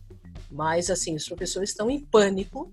Mas, 0.55 0.89
assim, 0.89 1.13
os 1.15 1.27
professores 1.27 1.71
estão 1.71 1.89
em 1.89 1.99
pânico 1.99 2.71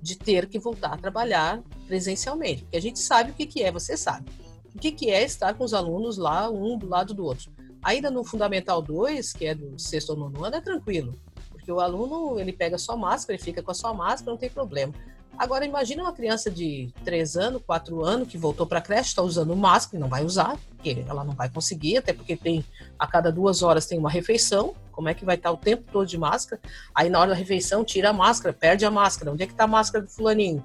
de 0.00 0.16
ter 0.16 0.46
que 0.46 0.56
voltar 0.56 0.92
a 0.92 0.96
trabalhar 0.96 1.60
presencialmente. 1.88 2.62
Porque 2.62 2.76
a 2.76 2.80
gente 2.80 3.00
sabe 3.00 3.32
o 3.32 3.34
que, 3.34 3.44
que 3.44 3.62
é, 3.62 3.72
você 3.72 3.96
sabe. 3.96 4.30
O 4.72 4.78
que, 4.78 4.92
que 4.92 5.10
é 5.10 5.24
estar 5.24 5.52
com 5.54 5.64
os 5.64 5.74
alunos 5.74 6.16
lá, 6.16 6.48
um 6.48 6.78
do 6.78 6.88
lado 6.88 7.12
do 7.12 7.24
outro. 7.24 7.50
Ainda 7.82 8.08
no 8.08 8.22
Fundamental 8.22 8.80
2, 8.80 9.32
que 9.32 9.46
é 9.46 9.54
do 9.54 9.76
sexto 9.78 10.10
ou 10.10 10.16
nono 10.16 10.44
ano, 10.44 10.56
é 10.56 10.60
tranquilo. 10.60 11.18
Porque 11.50 11.72
o 11.72 11.80
aluno, 11.80 12.38
ele 12.38 12.52
pega 12.52 12.78
sua 12.78 12.96
máscara, 12.96 13.34
ele 13.34 13.42
fica 13.42 13.62
com 13.62 13.70
a 13.72 13.74
sua 13.74 13.92
máscara, 13.92 14.30
não 14.30 14.38
tem 14.38 14.50
problema. 14.50 14.94
Agora, 15.36 15.64
imagina 15.64 16.02
uma 16.02 16.12
criança 16.12 16.50
de 16.50 16.92
3 17.04 17.36
anos, 17.36 17.62
4 17.66 18.04
anos, 18.04 18.28
que 18.28 18.38
voltou 18.38 18.66
para 18.66 18.78
a 18.78 18.82
creche, 18.82 19.08
está 19.08 19.22
usando 19.22 19.54
máscara, 19.56 20.00
não 20.00 20.08
vai 20.08 20.24
usar, 20.24 20.56
porque 20.68 21.04
ela 21.08 21.24
não 21.24 21.34
vai 21.34 21.48
conseguir, 21.48 21.98
até 21.98 22.12
porque 22.12 22.36
tem 22.36 22.64
a 22.98 23.06
cada 23.06 23.32
duas 23.32 23.62
horas 23.62 23.86
tem 23.86 23.98
uma 23.98 24.10
refeição. 24.10 24.74
Como 24.92 25.08
é 25.08 25.14
que 25.14 25.24
vai 25.24 25.34
estar 25.34 25.50
o 25.50 25.56
tempo 25.56 25.82
todo 25.90 26.06
de 26.06 26.16
máscara? 26.16 26.62
Aí 26.94 27.10
na 27.10 27.18
hora 27.18 27.30
da 27.30 27.36
refeição 27.36 27.84
tira 27.84 28.10
a 28.10 28.12
máscara, 28.12 28.52
perde 28.52 28.86
a 28.86 28.90
máscara. 28.92 29.32
Onde 29.32 29.42
é 29.42 29.46
que 29.46 29.52
está 29.52 29.64
a 29.64 29.66
máscara 29.66 30.04
do 30.04 30.10
fulaninho? 30.10 30.64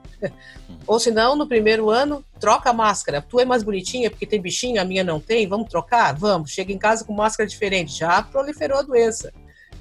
Ou 0.86 1.00
se 1.00 1.10
não, 1.10 1.36
no 1.36 1.48
primeiro 1.48 1.90
ano, 1.90 2.24
troca 2.40 2.70
a 2.70 2.74
máscara. 2.74 3.24
Tu 3.24 3.40
é 3.40 3.46
mais 3.46 3.64
bonitinha 3.64 4.10
porque 4.12 4.28
tem 4.28 4.40
bichinho, 4.40 4.80
a 4.80 4.86
minha 4.86 5.04
não 5.04 5.20
tem, 5.20 5.48
vamos 5.48 5.68
trocar? 5.68 6.14
Vamos. 6.14 6.52
Chega 6.52 6.72
em 6.72 6.78
casa 6.78 7.04
com 7.04 7.12
máscara 7.12 7.50
diferente, 7.50 7.98
já 7.98 8.22
proliferou 8.22 8.78
a 8.78 8.84
doença. 8.84 9.34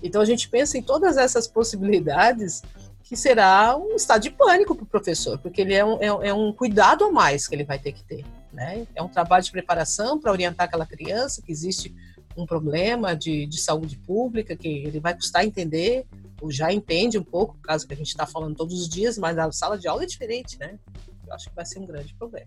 Então 0.03 0.23
a 0.23 0.25
gente 0.25 0.49
pensa 0.49 0.79
em 0.79 0.83
todas 0.83 1.19
essas 1.19 1.47
possibilidades 1.47 2.63
que 3.09 3.17
será 3.17 3.75
um 3.75 3.97
estado 3.97 4.21
de 4.21 4.31
pânico 4.31 4.75
para 4.75 4.85
o 4.85 4.87
professor, 4.87 5.39
porque 5.39 5.63
ele 5.63 5.73
é 5.73 5.83
um, 5.83 5.95
é, 5.95 6.29
é 6.29 6.35
um 6.35 6.53
cuidado 6.53 7.05
a 7.05 7.11
mais 7.11 7.49
que 7.49 7.55
ele 7.55 7.65
vai 7.65 7.79
ter 7.79 7.93
que 7.93 8.05
ter. 8.05 8.23
Né? 8.53 8.87
É 8.95 9.03
um 9.03 9.09
trabalho 9.09 9.43
de 9.43 9.51
preparação 9.51 10.21
para 10.21 10.31
orientar 10.31 10.67
aquela 10.67 10.85
criança 10.85 11.41
que 11.41 11.51
existe 11.51 11.95
um 12.37 12.45
problema 12.45 13.17
de, 13.17 13.47
de 13.47 13.59
saúde 13.59 13.97
pública 13.97 14.55
que 14.55 14.69
ele 14.69 15.01
vai 15.01 15.15
custar 15.15 15.43
entender, 15.43 16.05
ou 16.39 16.51
já 16.51 16.71
entende 16.71 17.19
um 17.19 17.25
pouco, 17.25 17.57
caso 17.63 17.87
que 17.87 17.95
a 17.95 17.97
gente 17.97 18.09
está 18.09 18.27
falando 18.27 18.55
todos 18.55 18.79
os 18.79 18.87
dias, 18.87 19.17
mas 19.17 19.39
a 19.39 19.51
sala 19.53 19.79
de 19.79 19.89
aula 19.89 20.03
é 20.03 20.07
diferente, 20.07 20.59
né? 20.59 20.79
Eu 21.27 21.33
acho 21.33 21.49
que 21.49 21.57
vai 21.57 21.65
ser 21.65 21.79
um 21.79 21.87
grande 21.87 22.15
problema. 22.15 22.47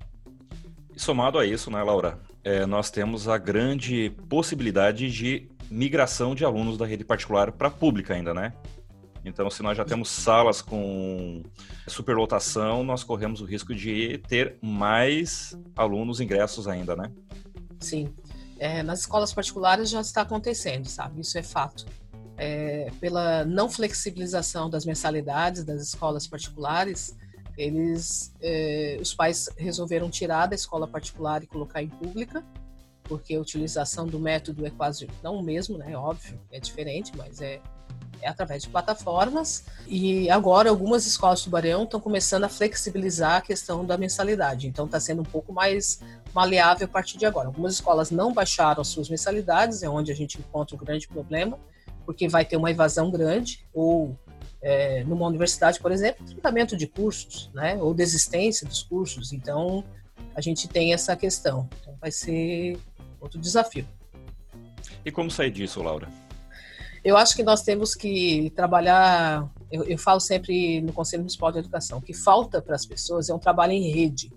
E 0.95 0.99
somado 0.99 1.39
a 1.39 1.45
isso, 1.45 1.71
né, 1.71 1.81
Laura, 1.81 2.19
é, 2.43 2.67
nós 2.67 2.91
temos 2.91 3.27
a 3.27 3.37
grande 3.37 4.11
possibilidade 4.29 5.09
de 5.09 5.49
migração 5.71 6.35
de 6.35 6.45
alunos 6.45 6.77
da 6.77 6.85
rede 6.85 7.03
particular 7.03 7.51
para 7.51 7.67
a 7.67 7.71
pública 7.71 8.13
ainda, 8.13 8.31
né? 8.31 8.53
Então, 9.23 9.49
se 9.49 9.61
nós 9.61 9.77
já 9.77 9.85
temos 9.85 10.09
salas 10.09 10.61
com 10.61 11.43
superlotação, 11.87 12.83
nós 12.83 13.03
corremos 13.03 13.39
o 13.41 13.45
risco 13.45 13.73
de 13.73 14.17
ter 14.27 14.57
mais 14.61 15.57
alunos 15.75 16.19
ingressos 16.19 16.67
ainda, 16.67 16.95
né? 16.95 17.11
Sim. 17.79 18.13
É, 18.57 18.81
nas 18.83 19.01
escolas 19.01 19.33
particulares 19.33 19.89
já 19.89 20.01
está 20.01 20.21
acontecendo, 20.21 20.87
sabe? 20.87 21.21
Isso 21.21 21.37
é 21.37 21.43
fato. 21.43 21.85
É, 22.37 22.91
pela 22.99 23.45
não 23.45 23.69
flexibilização 23.69 24.69
das 24.69 24.85
mensalidades 24.85 25.63
das 25.63 25.81
escolas 25.81 26.25
particulares, 26.25 27.15
eles, 27.57 28.33
é, 28.41 28.97
os 28.99 29.13
pais 29.13 29.49
resolveram 29.57 30.09
tirar 30.09 30.47
da 30.47 30.55
escola 30.55 30.87
particular 30.87 31.43
e 31.43 31.47
colocar 31.47 31.83
em 31.83 31.89
pública, 31.89 32.43
porque 33.03 33.35
a 33.35 33.39
utilização 33.39 34.07
do 34.07 34.19
método 34.19 34.65
é 34.65 34.69
quase 34.69 35.07
não 35.21 35.35
o 35.35 35.43
mesmo, 35.43 35.77
né? 35.77 35.95
Óbvio, 35.95 36.39
é 36.51 36.59
diferente, 36.59 37.11
mas 37.15 37.41
é 37.41 37.61
é 38.21 38.29
através 38.29 38.63
de 38.63 38.69
plataformas. 38.69 39.65
E 39.87 40.29
agora 40.29 40.69
algumas 40.69 41.05
escolas 41.05 41.39
de 41.39 41.45
Tubarão 41.45 41.83
estão 41.83 41.99
começando 41.99 42.43
a 42.43 42.49
flexibilizar 42.49 43.37
a 43.37 43.41
questão 43.41 43.85
da 43.85 43.97
mensalidade. 43.97 44.67
Então 44.67 44.85
está 44.85 44.99
sendo 44.99 45.21
um 45.21 45.25
pouco 45.25 45.51
mais 45.53 46.01
maleável 46.33 46.85
a 46.85 46.89
partir 46.89 47.17
de 47.17 47.25
agora. 47.25 47.47
Algumas 47.47 47.73
escolas 47.73 48.11
não 48.11 48.33
baixaram 48.33 48.81
as 48.81 48.87
suas 48.87 49.09
mensalidades, 49.09 49.83
é 49.83 49.89
onde 49.89 50.11
a 50.11 50.15
gente 50.15 50.39
encontra 50.39 50.75
o 50.75 50.79
grande 50.79 51.07
problema, 51.07 51.59
porque 52.05 52.27
vai 52.27 52.45
ter 52.45 52.57
uma 52.57 52.71
evasão 52.71 53.11
grande, 53.11 53.65
ou 53.73 54.17
é, 54.61 55.03
numa 55.03 55.27
universidade, 55.27 55.79
por 55.79 55.91
exemplo, 55.91 56.25
tratamento 56.25 56.77
de 56.77 56.87
cursos, 56.87 57.49
né, 57.53 57.75
ou 57.77 57.93
desistência 57.93 58.67
dos 58.67 58.83
cursos. 58.83 59.33
Então 59.33 59.83
a 60.35 60.41
gente 60.41 60.67
tem 60.67 60.93
essa 60.93 61.15
questão. 61.15 61.67
Então 61.81 61.95
vai 61.99 62.11
ser 62.11 62.77
outro 63.19 63.39
desafio. 63.39 63.87
E 65.03 65.11
como 65.11 65.31
sair 65.31 65.51
disso, 65.51 65.81
Laura? 65.81 66.07
Eu 67.03 67.17
acho 67.17 67.35
que 67.35 67.43
nós 67.43 67.63
temos 67.63 67.95
que 67.95 68.51
trabalhar. 68.55 69.49
Eu, 69.71 69.83
eu 69.85 69.97
falo 69.97 70.19
sempre 70.19 70.81
no 70.81 70.93
Conselho 70.93 71.21
Municipal 71.21 71.51
de 71.51 71.59
Educação 71.59 71.99
que 71.99 72.13
falta 72.13 72.61
para 72.61 72.75
as 72.75 72.85
pessoas 72.85 73.29
é 73.29 73.33
um 73.33 73.39
trabalho 73.39 73.73
em 73.73 73.91
rede. 73.91 74.31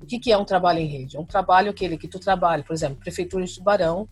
O 0.00 0.06
que, 0.06 0.18
que 0.18 0.32
é 0.32 0.38
um 0.38 0.44
trabalho 0.44 0.78
em 0.78 0.86
rede? 0.86 1.16
É 1.16 1.20
um 1.20 1.24
trabalho 1.24 1.70
aquele 1.70 1.96
que 1.96 2.08
tu 2.08 2.18
trabalha, 2.18 2.62
por 2.62 2.72
exemplo, 2.72 2.96
Prefeitura 2.96 3.44
de 3.44 3.54
Tubarão, 3.54 4.08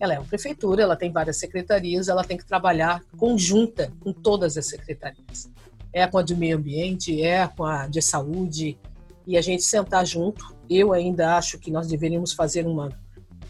ela 0.00 0.14
é 0.14 0.18
uma 0.18 0.26
prefeitura, 0.26 0.82
ela 0.82 0.96
tem 0.96 1.10
várias 1.10 1.38
secretarias, 1.38 2.08
ela 2.08 2.22
tem 2.22 2.36
que 2.36 2.46
trabalhar 2.46 3.02
conjunta 3.16 3.92
com 4.00 4.12
todas 4.12 4.56
as 4.56 4.66
secretarias. 4.66 5.50
É 5.92 6.06
com 6.06 6.18
a 6.18 6.22
de 6.22 6.36
meio 6.36 6.56
ambiente, 6.56 7.20
é 7.22 7.46
com 7.48 7.64
a 7.64 7.88
de 7.88 8.00
saúde, 8.00 8.78
e 9.26 9.36
a 9.36 9.40
gente 9.40 9.64
sentar 9.64 10.06
junto. 10.06 10.56
Eu 10.70 10.92
ainda 10.92 11.36
acho 11.36 11.58
que 11.58 11.70
nós 11.70 11.88
deveríamos 11.88 12.32
fazer 12.32 12.66
uma 12.66 12.90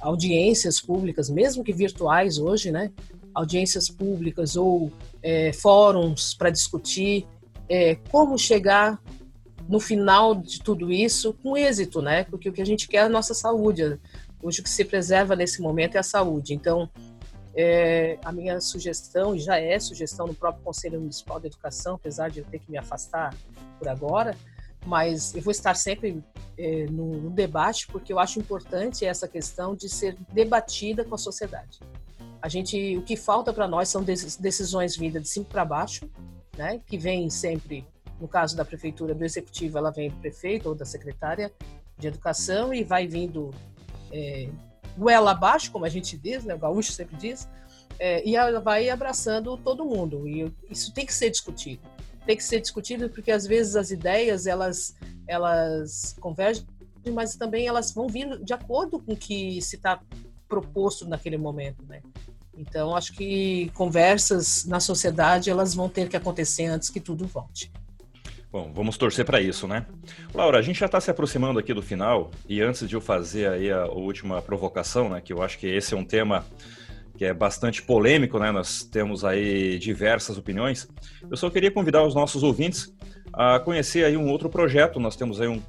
audiências 0.01 0.81
públicas, 0.81 1.29
mesmo 1.29 1.65
que 1.65 1.73
virtuais 1.73 2.39
hoje, 2.39 2.71
né? 2.71 2.91
Audiências 3.39 3.89
públicas 3.89 4.57
ou 4.57 4.93
é, 5.23 5.53
fóruns 5.53 6.35
para 6.35 6.51
discutir 6.51 7.25
é, 7.69 7.95
como 8.11 8.37
chegar 8.37 9.01
no 9.69 9.79
final 9.79 10.35
de 10.35 10.61
tudo 10.61 10.91
isso 10.91 11.33
com 11.35 11.57
êxito, 11.57 12.03
né? 12.03 12.25
Porque 12.25 12.49
o 12.49 12.53
que 12.53 12.63
a 12.63 12.67
gente 12.67 12.89
quer 12.89 12.99
é 12.99 13.03
a 13.03 13.09
nossa 13.09 13.35
saúde. 13.35 13.99
Hoje 14.43 14.61
o 14.61 14.65
que 14.65 14.71
se 14.71 14.85
preserva 14.85 15.37
nesse 15.37 15.63
momento 15.63 15.95
é 15.95 15.99
a 15.99 16.03
saúde. 16.03 16.53
Então, 16.53 16.91
é, 17.55 18.19
a 18.25 18.33
minha 18.33 18.61
sugestão, 18.61 19.37
e 19.37 19.39
já 19.39 19.57
é 19.57 19.79
sugestão 19.79 20.27
no 20.27 20.35
próprio 20.35 20.65
Conselho 20.65 20.99
Municipal 20.99 21.39
de 21.39 21.47
Educação, 21.47 21.95
apesar 21.95 22.31
de 22.31 22.41
eu 22.41 22.45
ter 22.45 22.59
que 22.59 22.71
me 22.71 22.79
afastar 22.79 23.37
por 23.79 23.89
agora, 23.89 24.37
mas 24.85 25.33
eu 25.35 25.43
vou 25.43 25.53
estar 25.53 25.75
sempre 25.75 26.25
é, 26.57 26.87
no, 26.87 27.21
no, 27.21 27.31
debate, 27.31 27.87
porque 27.87 28.13
eu 28.13 28.19
acho 28.19 28.41
importante 28.41 29.05
essa 29.05 29.29
questão 29.29 29.77
de 29.77 29.89
ser 29.89 30.17
debatida 30.33 31.05
com 31.05 31.15
a 31.15 31.19
sociedade. 31.19 31.79
A 32.41 32.49
gente, 32.49 32.97
o 32.97 33.03
que 33.03 33.17
falta 33.17 33.53
para 33.53 33.67
nós 33.67 33.89
são 33.89 34.03
decisões 34.03 34.97
vindas 34.97 35.23
de 35.23 35.29
cima 35.29 35.47
para 35.47 35.65
baixo, 35.65 36.09
né? 36.57 36.81
Que 36.87 36.97
vem 36.97 37.29
sempre, 37.29 37.87
no 38.21 38.29
caso 38.29 38.57
da 38.57 38.65
prefeitura, 38.65 39.15
do 39.15 39.25
executivo, 39.25 39.79
ela 39.79 39.91
vem 39.91 40.11
do 40.11 40.17
prefeito 40.17 40.69
ou 40.69 40.75
da 40.75 40.85
secretária 40.85 41.53
de 41.97 42.07
educação 42.07 42.73
e 42.73 42.85
vai 42.85 43.07
vindo 43.07 43.51
é, 44.13 44.49
goela 44.97 45.33
abaixo, 45.33 45.73
como 45.73 45.85
a 45.85 45.89
gente 45.89 46.17
diz, 46.17 46.45
né? 46.45 46.55
O 46.55 46.59
gaúcho 46.59 46.93
sempre 46.93 47.17
diz, 47.17 47.49
é, 47.99 48.27
e 48.27 48.37
ela 48.37 48.61
vai 48.61 48.89
abraçando 48.89 49.57
todo 49.57 49.85
mundo. 49.85 50.29
E 50.29 50.53
isso 50.71 50.93
tem 50.93 51.05
que 51.05 51.15
ser 51.15 51.31
discutido. 51.31 51.83
Tem 52.25 52.37
que 52.37 52.45
ser 52.45 52.61
discutido 52.61 53.09
porque 53.09 53.33
às 53.33 53.47
vezes 53.47 53.75
as 53.75 53.91
ideias 53.91 54.47
elas 54.47 54.95
elas 55.27 56.17
convergem, 56.21 56.65
mas 57.13 57.37
também 57.37 57.67
elas 57.67 57.93
vão 57.93 58.07
vir 58.07 58.43
de 58.43 58.53
acordo 58.53 58.99
com 58.99 59.13
o 59.13 59.17
que 59.17 59.61
se 59.61 59.77
está 59.77 60.01
proposto 60.49 61.07
naquele 61.07 61.37
momento, 61.37 61.85
né? 61.87 62.01
Então, 62.57 62.97
acho 62.97 63.13
que 63.13 63.71
conversas 63.75 64.65
na 64.65 64.81
sociedade 64.81 65.49
elas 65.49 65.75
vão 65.75 65.89
ter 65.89 66.09
que 66.09 66.17
acontecer 66.17 66.67
antes 66.67 66.91
que 66.91 66.99
tudo 66.99 67.27
volte. 67.27 67.71
Bom, 68.51 68.73
vamos 68.75 68.97
torcer 68.97 69.25
para 69.25 69.41
isso, 69.41 69.69
né? 69.69 69.87
Laura, 70.35 70.59
a 70.59 70.63
gente 70.63 70.81
já 70.81 70.87
está 70.87 71.01
se 71.01 71.11
aproximando 71.11 71.59
aqui 71.59 71.75
do 71.75 71.83
final 71.83 72.31
e 72.49 72.63
antes 72.63 72.89
de 72.89 72.97
eu 72.97 73.01
fazer 73.01 73.49
aí 73.49 73.71
a 73.71 73.85
última 73.87 74.41
provocação, 74.41 75.11
né, 75.11 75.21
que 75.21 75.33
eu 75.33 75.43
acho 75.43 75.59
que 75.59 75.67
esse 75.67 75.93
é 75.93 75.97
um 75.97 76.05
tema 76.05 76.47
que 77.19 77.27
é 77.27 77.35
bastante 77.35 77.83
polêmico, 77.83 78.39
né? 78.39 78.51
Nós 78.51 78.85
temos 78.85 79.25
aí 79.25 79.79
diversas 79.79 80.39
opiniões. 80.39 80.89
Eu 81.29 81.37
só 81.37 81.51
queria 81.51 81.71
convidar 81.71 82.05
os 82.05 82.15
nossos 82.15 82.43
ouvintes 82.43 82.95
a 83.33 83.59
conhecer 83.59 84.05
aí 84.05 84.17
um 84.17 84.31
outro 84.31 84.49
projeto. 84.49 84.99
Nós 85.01 85.17
temos 85.17 85.41
aí 85.41 85.49
um 85.49 85.61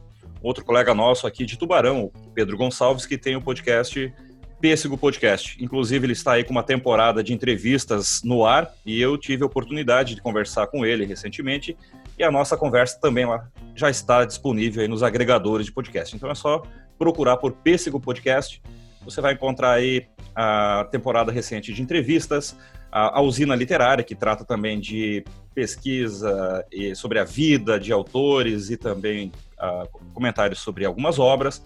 outro 0.42 0.64
colega 0.64 0.94
nosso 0.94 1.28
aqui 1.28 1.46
de 1.46 1.58
Tubarão, 1.58 2.12
Pedro 2.34 2.56
Gonçalves, 2.56 3.06
que 3.06 3.18
tem 3.18 3.36
o 3.36 3.42
podcast 3.42 4.14
Pêssego 4.60 4.98
Podcast. 4.98 5.58
Inclusive, 5.64 6.06
ele 6.06 6.14
está 6.14 6.34
aí 6.34 6.44
com 6.44 6.52
uma 6.52 6.64
temporada 6.64 7.24
de 7.24 7.34
entrevistas 7.34 8.22
no 8.24 8.46
ar 8.46 8.74
e 8.86 9.02
eu 9.02 9.18
tive 9.18 9.44
a 9.44 9.46
oportunidade 9.46 10.16
de 10.16 10.22
conversar 10.22 10.68
com 10.68 10.86
ele 10.86 11.06
recentemente 11.06 11.78
e 12.18 12.24
a 12.24 12.32
nossa 12.32 12.58
conversa 12.58 13.00
também 13.00 13.26
lá 13.26 13.48
já 13.74 13.90
está 13.90 14.26
disponível 14.26 14.82
aí 14.82 14.88
nos 14.88 15.02
agregadores 15.02 15.66
de 15.66 15.72
podcast. 15.72 16.16
Então 16.16 16.30
é 16.30 16.36
só 16.36 16.62
procurar 16.98 17.38
por 17.38 17.54
Pêssego 17.54 18.00
Podcast. 18.00 18.62
Você 19.06 19.22
vai 19.22 19.34
encontrar 19.34 19.72
aí 19.72 20.06
a 20.36 20.86
temporada 20.92 21.32
recente 21.32 21.74
de 21.74 21.82
entrevistas, 21.82 22.58
a, 22.92 23.22
usina 23.22 23.56
literária, 23.56 24.04
que 24.04 24.16
trata 24.16 24.44
também 24.44 24.80
de 24.80 25.24
pesquisa 25.56 26.66
sobre 26.96 27.20
a 27.20 27.24
vida 27.24 27.80
de 27.80 27.94
autores 27.94 28.70
e 28.70 28.78
também 28.78 29.32
uh, 29.58 29.88
comentários 30.14 30.60
sobre 30.60 30.86
algumas 30.86 31.20
obras 31.20 31.64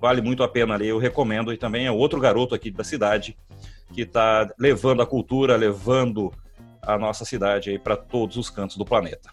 vale 0.00 0.20
muito 0.20 0.42
a 0.42 0.48
pena 0.48 0.76
ler, 0.76 0.88
eu 0.88 0.98
recomendo. 0.98 1.52
E 1.52 1.56
também 1.56 1.86
é 1.86 1.90
outro 1.90 2.20
garoto 2.20 2.54
aqui 2.54 2.70
da 2.70 2.84
cidade 2.84 3.36
que 3.92 4.02
está 4.02 4.50
levando 4.58 5.02
a 5.02 5.06
cultura, 5.06 5.56
levando 5.56 6.32
a 6.82 6.98
nossa 6.98 7.24
cidade 7.24 7.70
aí 7.70 7.78
para 7.78 7.96
todos 7.96 8.36
os 8.36 8.50
cantos 8.50 8.76
do 8.76 8.84
planeta. 8.84 9.30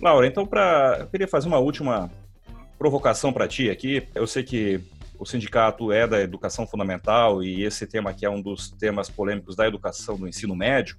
Laura, 0.00 0.26
então 0.26 0.46
para 0.46 0.98
eu 1.00 1.06
queria 1.06 1.28
fazer 1.28 1.48
uma 1.48 1.58
última 1.58 2.10
provocação 2.78 3.32
para 3.32 3.46
ti 3.46 3.70
aqui. 3.70 4.06
Eu 4.14 4.26
sei 4.26 4.42
que 4.42 4.80
o 5.18 5.24
sindicato 5.24 5.92
é 5.92 6.06
da 6.06 6.20
educação 6.20 6.66
fundamental 6.66 7.44
e 7.44 7.62
esse 7.62 7.86
tema 7.86 8.10
aqui 8.10 8.26
é 8.26 8.30
um 8.30 8.42
dos 8.42 8.70
temas 8.70 9.08
polêmicos 9.08 9.54
da 9.54 9.66
educação 9.68 10.16
do 10.16 10.26
ensino 10.26 10.56
médio. 10.56 10.96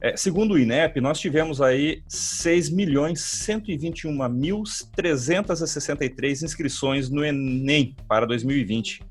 É, 0.00 0.16
segundo 0.16 0.54
o 0.54 0.58
INEP, 0.58 1.00
nós 1.00 1.18
tivemos 1.18 1.60
aí 1.60 2.02
6 2.08 2.70
milhões 2.70 3.20
121 3.20 4.28
mil 4.28 4.62
363 4.94 6.42
inscrições 6.42 7.08
no 7.08 7.24
Enem 7.24 7.96
para 8.06 8.26
2020, 8.26 9.02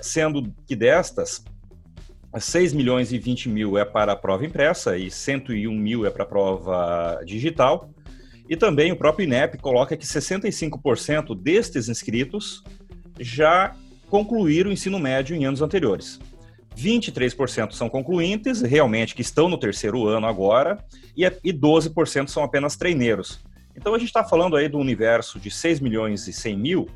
sendo 0.00 0.54
que 0.66 0.76
destas 0.76 1.44
6 2.38 2.72
milhões 2.74 3.12
e 3.12 3.18
20 3.18 3.48
mil 3.48 3.78
é 3.78 3.84
para 3.84 4.12
a 4.12 4.16
prova 4.16 4.44
impressa 4.44 4.96
e 4.96 5.10
101 5.10 5.72
mil 5.72 6.06
é 6.06 6.10
para 6.10 6.22
a 6.22 6.26
prova 6.26 7.20
digital. 7.24 7.90
E 8.48 8.56
também 8.56 8.92
o 8.92 8.96
próprio 8.96 9.24
INEP 9.24 9.58
coloca 9.58 9.96
que 9.96 10.06
65% 10.06 11.34
destes 11.34 11.88
inscritos 11.88 12.62
já 13.18 13.74
concluíram 14.08 14.70
o 14.70 14.72
ensino 14.72 14.98
médio 14.98 15.34
em 15.34 15.44
anos 15.44 15.62
anteriores. 15.62 16.20
23% 16.76 17.72
são 17.72 17.88
concluintes, 17.88 18.60
realmente, 18.60 19.14
que 19.14 19.22
estão 19.22 19.48
no 19.48 19.58
terceiro 19.58 20.06
ano 20.06 20.26
agora, 20.26 20.78
e 21.16 21.52
12% 21.52 22.28
são 22.28 22.42
apenas 22.42 22.76
treineiros. 22.76 23.40
Então 23.74 23.94
a 23.94 23.98
gente 23.98 24.08
está 24.08 24.22
falando 24.22 24.56
aí 24.56 24.68
do 24.68 24.78
universo 24.78 25.38
de 25.38 25.50
6 25.50 25.80
milhões 25.80 26.28
e 26.28 26.32
100 26.32 26.56
mil, 26.56 26.88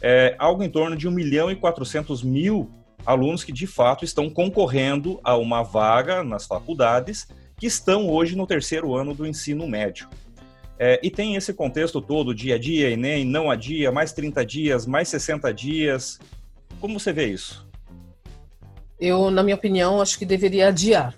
é, 0.00 0.34
algo 0.38 0.62
em 0.62 0.68
torno 0.68 0.96
de 0.96 1.08
1 1.08 1.10
milhão 1.10 1.50
e 1.50 1.56
400 1.56 2.22
mil 2.22 2.70
alunos 3.04 3.42
que 3.42 3.52
de 3.52 3.66
fato 3.66 4.04
estão 4.04 4.30
concorrendo 4.30 5.20
a 5.24 5.36
uma 5.36 5.62
vaga 5.62 6.22
nas 6.22 6.46
faculdades 6.46 7.26
que 7.58 7.66
estão 7.66 8.08
hoje 8.08 8.36
no 8.36 8.46
terceiro 8.46 8.94
ano 8.94 9.14
do 9.14 9.26
ensino 9.26 9.66
médio. 9.66 10.08
É, 10.78 10.98
e 11.02 11.10
tem 11.10 11.36
esse 11.36 11.52
contexto 11.52 12.00
todo, 12.00 12.34
dia 12.34 12.56
a 12.56 12.58
dia, 12.58 12.90
Enem, 12.90 13.24
não 13.24 13.50
a 13.50 13.56
dia, 13.56 13.92
mais 13.92 14.12
30 14.12 14.44
dias, 14.44 14.86
mais 14.86 15.08
60 15.08 15.52
dias. 15.52 16.18
Como 16.80 16.98
você 16.98 17.12
vê 17.12 17.26
isso? 17.26 17.66
Eu, 19.04 19.32
na 19.32 19.42
minha 19.42 19.56
opinião, 19.56 20.00
acho 20.00 20.16
que 20.16 20.24
deveria 20.24 20.68
adiar. 20.68 21.12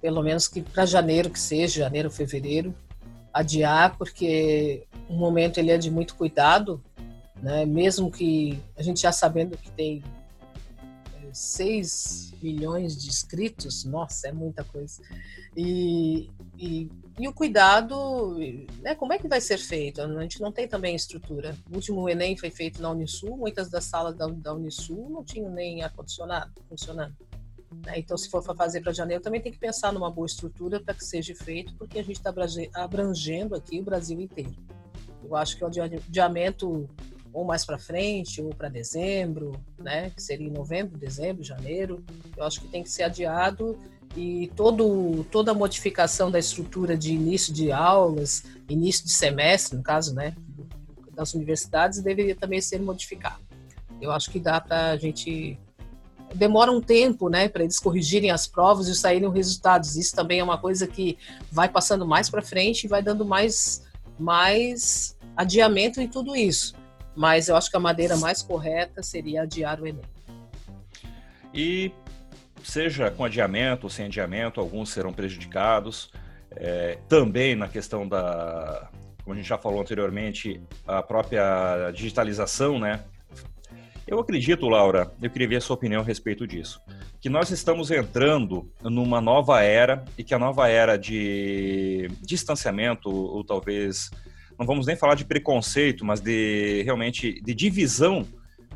Pelo 0.00 0.22
menos 0.22 0.48
que 0.48 0.62
para 0.62 0.86
janeiro, 0.86 1.28
que 1.28 1.38
seja, 1.38 1.80
janeiro, 1.80 2.10
fevereiro, 2.10 2.74
adiar, 3.30 3.94
porque 3.98 4.84
o 5.06 5.12
momento 5.12 5.58
ele 5.58 5.70
é 5.70 5.76
de 5.76 5.90
muito 5.90 6.14
cuidado, 6.14 6.82
né? 7.42 7.66
mesmo 7.66 8.10
que 8.10 8.58
a 8.74 8.82
gente 8.82 9.02
já 9.02 9.12
sabendo 9.12 9.54
que 9.58 9.70
tem 9.70 10.02
6 11.36 12.34
milhões 12.42 12.96
de 12.96 13.08
inscritos, 13.08 13.84
nossa, 13.84 14.28
é 14.28 14.32
muita 14.32 14.64
coisa. 14.64 15.02
E, 15.56 16.30
e, 16.58 16.90
e, 17.18 17.28
o 17.28 17.32
cuidado, 17.32 18.36
né, 18.80 18.94
como 18.94 19.12
é 19.12 19.18
que 19.18 19.28
vai 19.28 19.40
ser 19.40 19.58
feito? 19.58 20.00
A 20.00 20.22
gente 20.22 20.40
não 20.40 20.50
tem 20.50 20.66
também 20.66 20.94
estrutura. 20.94 21.56
O 21.70 21.74
último 21.74 22.08
Enem 22.08 22.36
foi 22.36 22.50
feito 22.50 22.80
na 22.80 22.90
Unisul, 22.90 23.36
muitas 23.36 23.68
das 23.68 23.84
salas 23.84 24.16
da, 24.16 24.26
da 24.26 24.54
Unisul 24.54 25.10
não 25.10 25.22
tinham 25.22 25.50
nem 25.50 25.82
ar-condicionado 25.82 26.52
funcionando. 26.68 27.14
Né? 27.84 27.98
Então, 27.98 28.16
se 28.16 28.30
for 28.30 28.42
fazer 28.42 28.80
para 28.80 28.92
janeiro, 28.92 29.22
também 29.22 29.40
tem 29.40 29.52
que 29.52 29.58
pensar 29.58 29.92
numa 29.92 30.10
boa 30.10 30.26
estrutura 30.26 30.80
para 30.80 30.94
que 30.94 31.04
seja 31.04 31.34
feito, 31.34 31.74
porque 31.74 31.98
a 31.98 32.02
gente 32.02 32.16
está 32.16 32.32
abrangendo 32.74 33.54
aqui 33.54 33.78
o 33.78 33.84
Brasil 33.84 34.20
inteiro. 34.20 34.56
Eu 35.22 35.36
acho 35.36 35.56
que 35.56 35.64
o 35.64 35.66
adiamento 35.66 36.88
ou 37.32 37.44
mais 37.44 37.64
para 37.64 37.78
frente, 37.78 38.40
ou 38.40 38.50
para 38.50 38.68
dezembro, 38.68 39.52
né? 39.78 40.10
Que 40.10 40.22
seria 40.22 40.50
novembro, 40.50 40.98
dezembro, 40.98 41.42
janeiro. 41.42 42.04
Eu 42.36 42.44
acho 42.44 42.60
que 42.60 42.68
tem 42.68 42.82
que 42.82 42.90
ser 42.90 43.02
adiado 43.02 43.78
e 44.16 44.50
todo, 44.56 45.24
toda 45.30 45.50
a 45.50 45.54
modificação 45.54 46.30
da 46.30 46.38
estrutura 46.38 46.96
de 46.96 47.12
início 47.12 47.52
de 47.52 47.70
aulas, 47.70 48.44
início 48.68 49.04
de 49.04 49.12
semestre, 49.12 49.76
no 49.76 49.82
caso, 49.82 50.14
né? 50.14 50.34
Das 51.12 51.34
universidades, 51.34 52.00
deveria 52.00 52.34
também 52.34 52.60
ser 52.60 52.80
modificado. 52.80 53.44
Eu 54.00 54.10
acho 54.12 54.30
que 54.30 54.38
dá 54.38 54.60
para 54.60 54.90
a 54.90 54.96
gente 54.96 55.58
demora 56.34 56.72
um 56.72 56.80
tempo, 56.80 57.28
né, 57.28 57.48
para 57.48 57.62
eles 57.62 57.78
corrigirem 57.78 58.30
as 58.30 58.46
provas 58.46 58.88
e 58.88 58.94
saírem 58.94 59.28
os 59.28 59.34
resultados. 59.34 59.96
Isso 59.96 60.14
também 60.14 60.40
é 60.40 60.44
uma 60.44 60.58
coisa 60.58 60.86
que 60.86 61.16
vai 61.50 61.68
passando 61.68 62.06
mais 62.06 62.28
para 62.28 62.42
frente 62.42 62.84
e 62.84 62.88
vai 62.88 63.02
dando 63.02 63.24
mais 63.24 63.84
mais 64.18 65.16
adiamento 65.36 66.00
em 66.00 66.08
tudo 66.08 66.34
isso 66.34 66.74
mas 67.16 67.48
eu 67.48 67.56
acho 67.56 67.70
que 67.70 67.76
a 67.76 67.80
maneira 67.80 68.16
mais 68.16 68.42
correta 68.42 69.02
seria 69.02 69.42
adiar 69.42 69.80
o 69.80 69.86
Enem. 69.86 70.02
E 71.52 71.90
seja 72.62 73.10
com 73.10 73.24
adiamento 73.24 73.86
ou 73.86 73.90
sem 73.90 74.06
adiamento, 74.06 74.60
alguns 74.60 74.90
serão 74.90 75.12
prejudicados. 75.12 76.10
É, 76.58 76.98
também 77.08 77.54
na 77.54 77.68
questão 77.68 78.06
da, 78.06 78.88
como 79.26 79.34
a 79.34 79.36
gente 79.36 79.48
já 79.48 79.58
falou 79.58 79.80
anteriormente, 79.80 80.60
a 80.86 81.02
própria 81.02 81.90
digitalização, 81.90 82.78
né? 82.78 83.02
Eu 84.06 84.20
acredito, 84.20 84.68
Laura, 84.68 85.12
eu 85.20 85.28
queria 85.28 85.48
ver 85.48 85.56
a 85.56 85.60
sua 85.60 85.74
opinião 85.74 86.00
a 86.00 86.04
respeito 86.04 86.46
disso, 86.46 86.80
que 87.20 87.28
nós 87.28 87.50
estamos 87.50 87.90
entrando 87.90 88.70
numa 88.80 89.20
nova 89.20 89.60
era 89.64 90.04
e 90.16 90.22
que 90.22 90.32
a 90.32 90.38
nova 90.38 90.68
era 90.68 90.96
de 90.96 92.08
distanciamento, 92.20 93.10
ou 93.10 93.42
talvez 93.42 94.12
não 94.58 94.66
vamos 94.66 94.86
nem 94.86 94.96
falar 94.96 95.14
de 95.14 95.24
preconceito, 95.24 96.04
mas 96.04 96.20
de 96.20 96.82
realmente 96.82 97.40
de 97.40 97.54
divisão, 97.54 98.26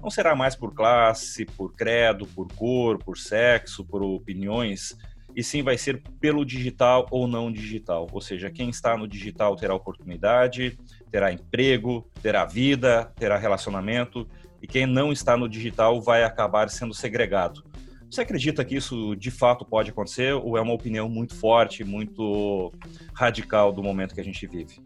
não 0.03 0.11
será 0.11 0.35
mais 0.35 0.57
por 0.57 0.75
classe, 0.75 1.45
por 1.45 1.75
credo, 1.75 2.27
por 2.27 2.49
cor, 2.55 2.99
por 2.99 3.19
sexo, 3.19 3.85
por 3.85 4.03
opiniões, 4.03 4.97
e 5.37 5.43
sim 5.43 5.63
vai 5.63 5.79
ser 5.79 6.03
pelo 6.21 6.45
digital 6.45 7.07
ou 7.11 7.29
não 7.29 7.53
digital. 7.53 8.07
Ou 8.13 8.21
seja, 8.21 8.51
quem 8.51 8.71
está 8.71 8.97
no 8.97 9.07
digital 9.07 9.57
terá 9.57 9.75
oportunidade, 9.75 10.79
terá 11.11 11.33
emprego, 11.33 12.09
terá 12.23 12.45
vida, 12.45 13.13
terá 13.17 13.37
relacionamento, 13.37 14.27
e 14.63 14.67
quem 14.67 14.87
não 14.87 15.13
está 15.13 15.37
no 15.37 15.49
digital 15.49 16.01
vai 16.01 16.25
acabar 16.25 16.69
sendo 16.69 16.95
segregado. 16.95 17.65
Você 18.11 18.23
acredita 18.23 18.65
que 18.65 18.75
isso 18.75 19.15
de 19.15 19.31
fato 19.31 19.65
pode 19.65 19.91
acontecer 19.91 20.35
ou 20.35 20.57
é 20.59 20.61
uma 20.61 20.73
opinião 20.73 21.09
muito 21.09 21.35
forte, 21.37 21.85
muito 21.85 22.73
radical 23.15 23.73
do 23.73 23.83
momento 23.85 24.15
que 24.15 24.21
a 24.21 24.25
gente 24.25 24.47
vive? 24.49 24.83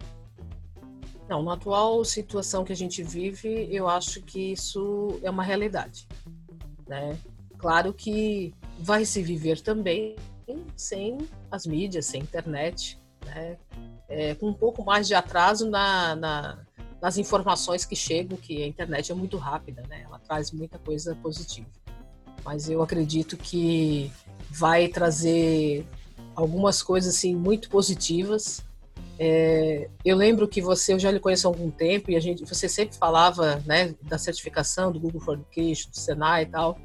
Não, 1.29 1.43
na 1.43 1.55
atual 1.55 2.05
situação 2.05 2.65
que 2.65 2.73
a 2.73 2.77
gente 2.77 3.03
vive, 3.03 3.69
eu 3.71 3.89
acho 3.89 4.21
que 4.23 4.53
isso 4.53 5.19
é 5.23 5.31
uma 5.31 5.43
realidade. 5.43 6.07
Né? 6.87 7.19
Claro 7.57 7.95
que 7.95 8.55
vai 8.79 9.05
se 9.05 9.23
viver 9.23 9.61
também 9.61 10.17
sem 10.77 11.19
as 11.51 11.67
mídias, 11.67 12.07
sem 12.07 12.21
internet, 12.21 12.99
né? 13.25 13.57
É, 14.07 14.35
com 14.35 14.49
um 14.49 14.55
pouco 14.55 14.85
mais 14.85 15.09
de 15.09 15.15
atraso 15.15 15.71
na, 15.71 16.15
na, 16.15 16.59
nas 17.01 17.17
informações 17.17 17.87
que 17.87 17.97
chegam, 17.97 18.37
que 18.37 18.63
a 18.63 18.67
internet 18.67 19.11
é 19.11 19.15
muito 19.15 19.39
rápida, 19.39 19.83
né? 19.89 20.03
ela 20.05 20.19
traz 20.19 20.53
muita 20.53 20.79
coisa 20.79 21.15
positiva. 21.17 21.69
Mas 22.45 22.69
eu 22.69 22.83
acredito 22.83 23.37
que 23.39 24.13
vai 24.51 24.89
trazer 24.89 25.87
algumas 26.37 26.83
coisas 26.83 27.15
assim 27.15 27.35
muito 27.35 27.71
positivas 27.71 28.63
é, 29.19 29.89
eu 30.05 30.17
lembro 30.17 30.49
que 30.49 30.61
você, 30.61 30.93
eu 30.93 30.99
já 30.99 31.11
lhe 31.11 31.21
conheço 31.21 31.47
há 31.47 31.51
algum 31.51 31.71
tempo 31.71 32.11
e 32.11 32.17
a 32.17 32.21
gente, 32.21 32.45
você 32.45 32.69
sempre 32.69 32.97
falava, 32.97 33.63
né, 33.67 33.95
da 34.03 34.19
certificação 34.19 34.91
do 34.91 34.99
Google 34.99 35.21
for 35.21 35.35
Education, 35.35 35.91
do 35.91 35.97
Senai 35.97 36.43
e 36.43 36.47
tal, 36.47 36.79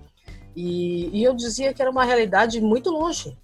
e, 0.55 1.09
e, 1.17 1.23
eu 1.23 1.33
dizia 1.33 1.73
que 1.73 1.81
era 1.81 1.89
uma 1.89 2.03
realidade 2.03 2.59
muito 2.59 2.89
longe. 2.89 3.37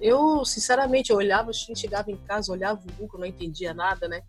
Eu, 0.00 0.44
sinceramente, 0.44 1.10
eu 1.10 1.16
olhava, 1.16 1.52
chegava 1.52 2.10
em 2.10 2.16
casa, 2.16 2.52
olhava 2.52 2.80
o 2.80 2.92
Google, 2.94 3.20
não 3.20 3.26
entendia 3.26 3.74
nada, 3.74 4.08
né? 4.08 4.22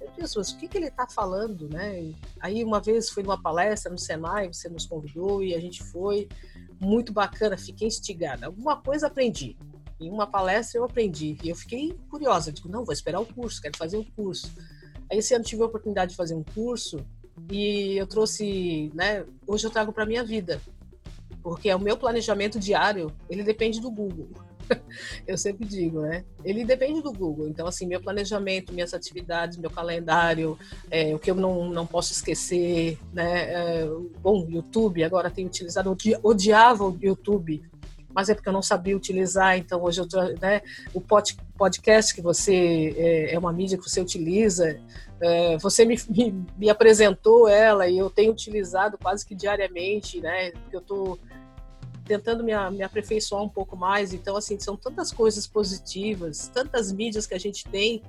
Eu 0.00 0.08
disse, 0.16 0.38
mas 0.38 0.50
o 0.50 0.56
que, 0.56 0.66
que 0.66 0.78
ele 0.78 0.86
está 0.86 1.06
falando, 1.06 1.68
né? 1.68 2.14
Aí 2.40 2.64
uma 2.64 2.80
vez 2.80 3.10
fui 3.10 3.22
numa 3.22 3.40
palestra 3.40 3.92
no 3.92 3.98
Senai, 3.98 4.48
você 4.48 4.68
nos 4.68 4.86
convidou 4.86 5.42
e 5.42 5.54
a 5.54 5.60
gente 5.60 5.82
foi, 5.82 6.28
muito 6.80 7.12
bacana, 7.12 7.56
fiquei 7.56 7.88
instigada. 7.88 8.46
Alguma 8.46 8.76
coisa 8.76 9.08
aprendi. 9.08 9.56
Em 10.00 10.10
uma 10.10 10.26
palestra 10.26 10.78
eu 10.78 10.84
aprendi 10.84 11.36
e 11.42 11.48
eu 11.48 11.56
fiquei 11.56 11.96
curiosa. 12.08 12.52
Digo, 12.52 12.68
não, 12.68 12.84
vou 12.84 12.92
esperar 12.92 13.20
o 13.20 13.26
curso, 13.26 13.60
quero 13.60 13.76
fazer 13.76 13.96
o 13.96 14.04
curso. 14.04 14.52
Aí 15.10 15.18
esse 15.18 15.34
ano 15.34 15.44
tive 15.44 15.62
a 15.62 15.66
oportunidade 15.66 16.12
de 16.12 16.16
fazer 16.16 16.34
um 16.34 16.44
curso 16.44 17.04
e 17.50 17.96
eu 17.96 18.06
trouxe, 18.06 18.90
né? 18.94 19.24
Hoje 19.46 19.66
eu 19.66 19.70
trago 19.70 19.92
para 19.92 20.06
minha 20.06 20.22
vida, 20.22 20.60
porque 21.42 21.68
é 21.68 21.76
o 21.76 21.80
meu 21.80 21.96
planejamento 21.96 22.58
diário, 22.58 23.12
ele 23.28 23.42
depende 23.42 23.80
do 23.80 23.90
Google. 23.90 24.28
eu 25.26 25.38
sempre 25.38 25.66
digo, 25.66 26.02
né? 26.02 26.24
Ele 26.44 26.64
depende 26.64 27.02
do 27.02 27.12
Google. 27.12 27.48
Então, 27.48 27.66
assim, 27.66 27.86
meu 27.86 28.00
planejamento, 28.00 28.72
minhas 28.72 28.92
atividades, 28.92 29.56
meu 29.56 29.70
calendário, 29.70 30.58
é, 30.90 31.14
o 31.14 31.18
que 31.18 31.30
eu 31.30 31.34
não, 31.34 31.70
não 31.70 31.86
posso 31.86 32.12
esquecer, 32.12 32.98
né? 33.12 33.52
É, 33.52 33.88
bom, 34.20 34.46
YouTube, 34.48 35.02
agora 35.02 35.30
tenho 35.30 35.48
utilizado, 35.48 35.96
eu 36.04 36.20
odiava 36.22 36.84
o 36.84 36.96
YouTube 37.00 37.62
mas 38.18 38.28
é 38.28 38.34
porque 38.34 38.48
eu 38.48 38.52
não 38.52 38.62
sabia 38.62 38.96
utilizar. 38.96 39.56
Então, 39.56 39.80
hoje 39.80 40.00
eu 40.00 40.06
né, 40.40 40.60
o 40.92 41.00
podcast 41.00 42.12
que 42.12 42.20
você 42.20 42.92
é, 42.96 43.34
é, 43.34 43.38
uma 43.38 43.52
mídia 43.52 43.78
que 43.78 43.88
você 43.88 44.00
utiliza, 44.00 44.76
é, 45.20 45.56
você 45.58 45.84
me, 45.84 45.96
me, 46.10 46.44
me, 46.58 46.68
apresentou 46.68 47.46
ela 47.46 47.86
e 47.86 47.96
eu 47.96 48.10
tenho 48.10 48.32
utilizado 48.32 48.98
quase 48.98 49.24
que 49.24 49.36
diariamente, 49.36 50.20
né? 50.20 50.50
Porque 50.50 50.74
eu 50.74 50.80
estou 50.80 51.16
tentando 52.04 52.42
me, 52.42 52.52
me 52.72 52.82
aperfeiçoar 52.82 53.40
um 53.40 53.48
pouco 53.48 53.76
mais. 53.76 54.12
Então, 54.12 54.36
assim, 54.36 54.58
são 54.58 54.76
tantas 54.76 55.12
coisas 55.12 55.46
positivas, 55.46 56.48
tantas 56.48 56.90
mídias 56.90 57.24
que 57.24 57.34
a 57.34 57.38
gente 57.38 57.68
tem 57.68 58.02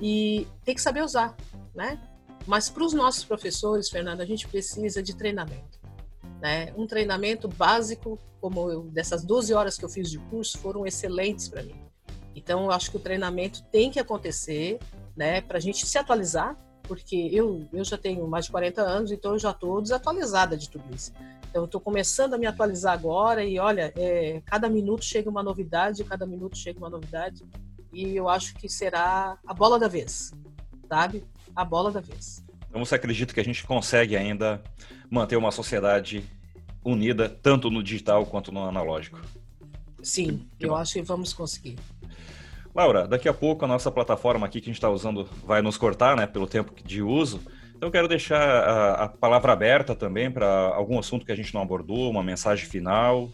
e 0.00 0.48
tem 0.64 0.74
que 0.74 0.82
saber 0.82 1.04
usar, 1.04 1.36
né? 1.76 1.96
Mas 2.44 2.68
para 2.68 2.82
os 2.82 2.92
nossos 2.92 3.22
professores, 3.22 3.88
Fernanda, 3.88 4.24
a 4.24 4.26
gente 4.26 4.48
precisa 4.48 5.00
de 5.00 5.14
treinamento. 5.14 5.77
Né? 6.40 6.72
Um 6.76 6.86
treinamento 6.86 7.48
básico, 7.48 8.18
como 8.40 8.70
eu, 8.70 8.82
dessas 8.84 9.24
12 9.24 9.52
horas 9.54 9.76
que 9.76 9.84
eu 9.84 9.88
fiz 9.88 10.10
de 10.10 10.18
curso, 10.18 10.58
foram 10.58 10.86
excelentes 10.86 11.48
para 11.48 11.62
mim. 11.62 11.74
Então, 12.34 12.64
eu 12.64 12.70
acho 12.70 12.90
que 12.90 12.96
o 12.96 13.00
treinamento 13.00 13.62
tem 13.64 13.90
que 13.90 13.98
acontecer, 13.98 14.78
né, 15.16 15.40
para 15.40 15.58
a 15.58 15.60
gente 15.60 15.84
se 15.84 15.98
atualizar, 15.98 16.56
porque 16.84 17.28
eu, 17.32 17.68
eu 17.72 17.84
já 17.84 17.98
tenho 17.98 18.26
mais 18.28 18.46
de 18.46 18.52
40 18.52 18.80
anos, 18.80 19.12
então 19.12 19.32
eu 19.32 19.38
já 19.38 19.50
estou 19.50 19.82
desatualizada 19.82 20.56
de 20.56 20.70
tudo 20.70 20.84
isso. 20.94 21.12
Então, 21.50 21.64
estou 21.64 21.80
começando 21.80 22.34
a 22.34 22.38
me 22.38 22.46
atualizar 22.46 22.92
agora 22.92 23.44
e, 23.44 23.58
olha, 23.58 23.92
é, 23.96 24.40
cada 24.44 24.68
minuto 24.68 25.04
chega 25.04 25.28
uma 25.28 25.42
novidade, 25.42 26.04
cada 26.04 26.24
minuto 26.24 26.56
chega 26.56 26.78
uma 26.78 26.88
novidade, 26.88 27.44
e 27.92 28.16
eu 28.16 28.28
acho 28.28 28.54
que 28.54 28.68
será 28.68 29.38
a 29.46 29.54
bola 29.54 29.78
da 29.78 29.88
vez, 29.88 30.32
sabe? 30.88 31.24
A 31.56 31.64
bola 31.64 31.90
da 31.90 32.00
vez. 32.00 32.44
Então, 32.68 32.84
você 32.84 32.94
acredita 32.94 33.32
que 33.32 33.40
a 33.40 33.44
gente 33.44 33.64
consegue 33.64 34.16
ainda 34.16 34.62
manter 35.10 35.36
uma 35.36 35.50
sociedade 35.50 36.22
unida, 36.84 37.28
tanto 37.28 37.70
no 37.70 37.82
digital 37.82 38.26
quanto 38.26 38.52
no 38.52 38.64
analógico? 38.64 39.20
Sim, 40.02 40.46
que 40.58 40.66
eu 40.66 40.70
bom. 40.70 40.76
acho 40.76 40.94
que 40.94 41.02
vamos 41.02 41.32
conseguir. 41.32 41.76
Laura, 42.74 43.08
daqui 43.08 43.28
a 43.28 43.34
pouco 43.34 43.64
a 43.64 43.68
nossa 43.68 43.90
plataforma 43.90 44.46
aqui 44.46 44.60
que 44.60 44.66
a 44.66 44.70
gente 44.70 44.76
está 44.76 44.88
usando 44.88 45.28
vai 45.44 45.60
nos 45.60 45.76
cortar, 45.76 46.16
né, 46.16 46.26
pelo 46.26 46.46
tempo 46.46 46.72
de 46.84 47.02
uso. 47.02 47.40
Então, 47.74 47.90
quero 47.90 48.08
deixar 48.08 48.40
a, 48.40 49.04
a 49.04 49.08
palavra 49.08 49.52
aberta 49.52 49.94
também 49.94 50.30
para 50.30 50.46
algum 50.74 50.98
assunto 50.98 51.24
que 51.24 51.32
a 51.32 51.36
gente 51.36 51.54
não 51.54 51.62
abordou, 51.62 52.10
uma 52.10 52.22
mensagem 52.22 52.66
final. 52.66 53.28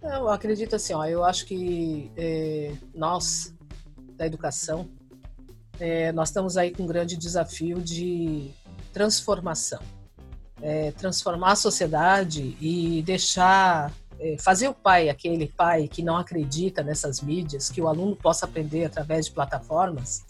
Eu 0.00 0.28
acredito 0.28 0.76
assim, 0.76 0.92
ó, 0.92 1.04
eu 1.04 1.24
acho 1.24 1.46
que 1.46 2.10
é, 2.16 2.72
nós, 2.94 3.54
da 4.16 4.26
educação, 4.26 4.88
é, 5.80 6.12
nós 6.12 6.28
estamos 6.28 6.56
aí 6.56 6.70
com 6.70 6.84
um 6.84 6.86
grande 6.86 7.16
desafio 7.16 7.80
de 7.80 8.50
transformação. 8.92 9.80
É, 10.62 10.92
transformar 10.92 11.52
a 11.52 11.56
sociedade 11.56 12.56
e 12.60 13.02
deixar 13.02 13.92
é, 14.18 14.36
fazer 14.38 14.68
o 14.68 14.74
pai, 14.74 15.08
aquele 15.08 15.48
pai 15.48 15.88
que 15.88 16.02
não 16.02 16.16
acredita 16.16 16.82
nessas 16.82 17.20
mídias, 17.20 17.70
que 17.70 17.80
o 17.80 17.88
aluno 17.88 18.16
possa 18.16 18.46
aprender 18.46 18.84
através 18.84 19.26
de 19.26 19.32
plataformas, 19.32 20.24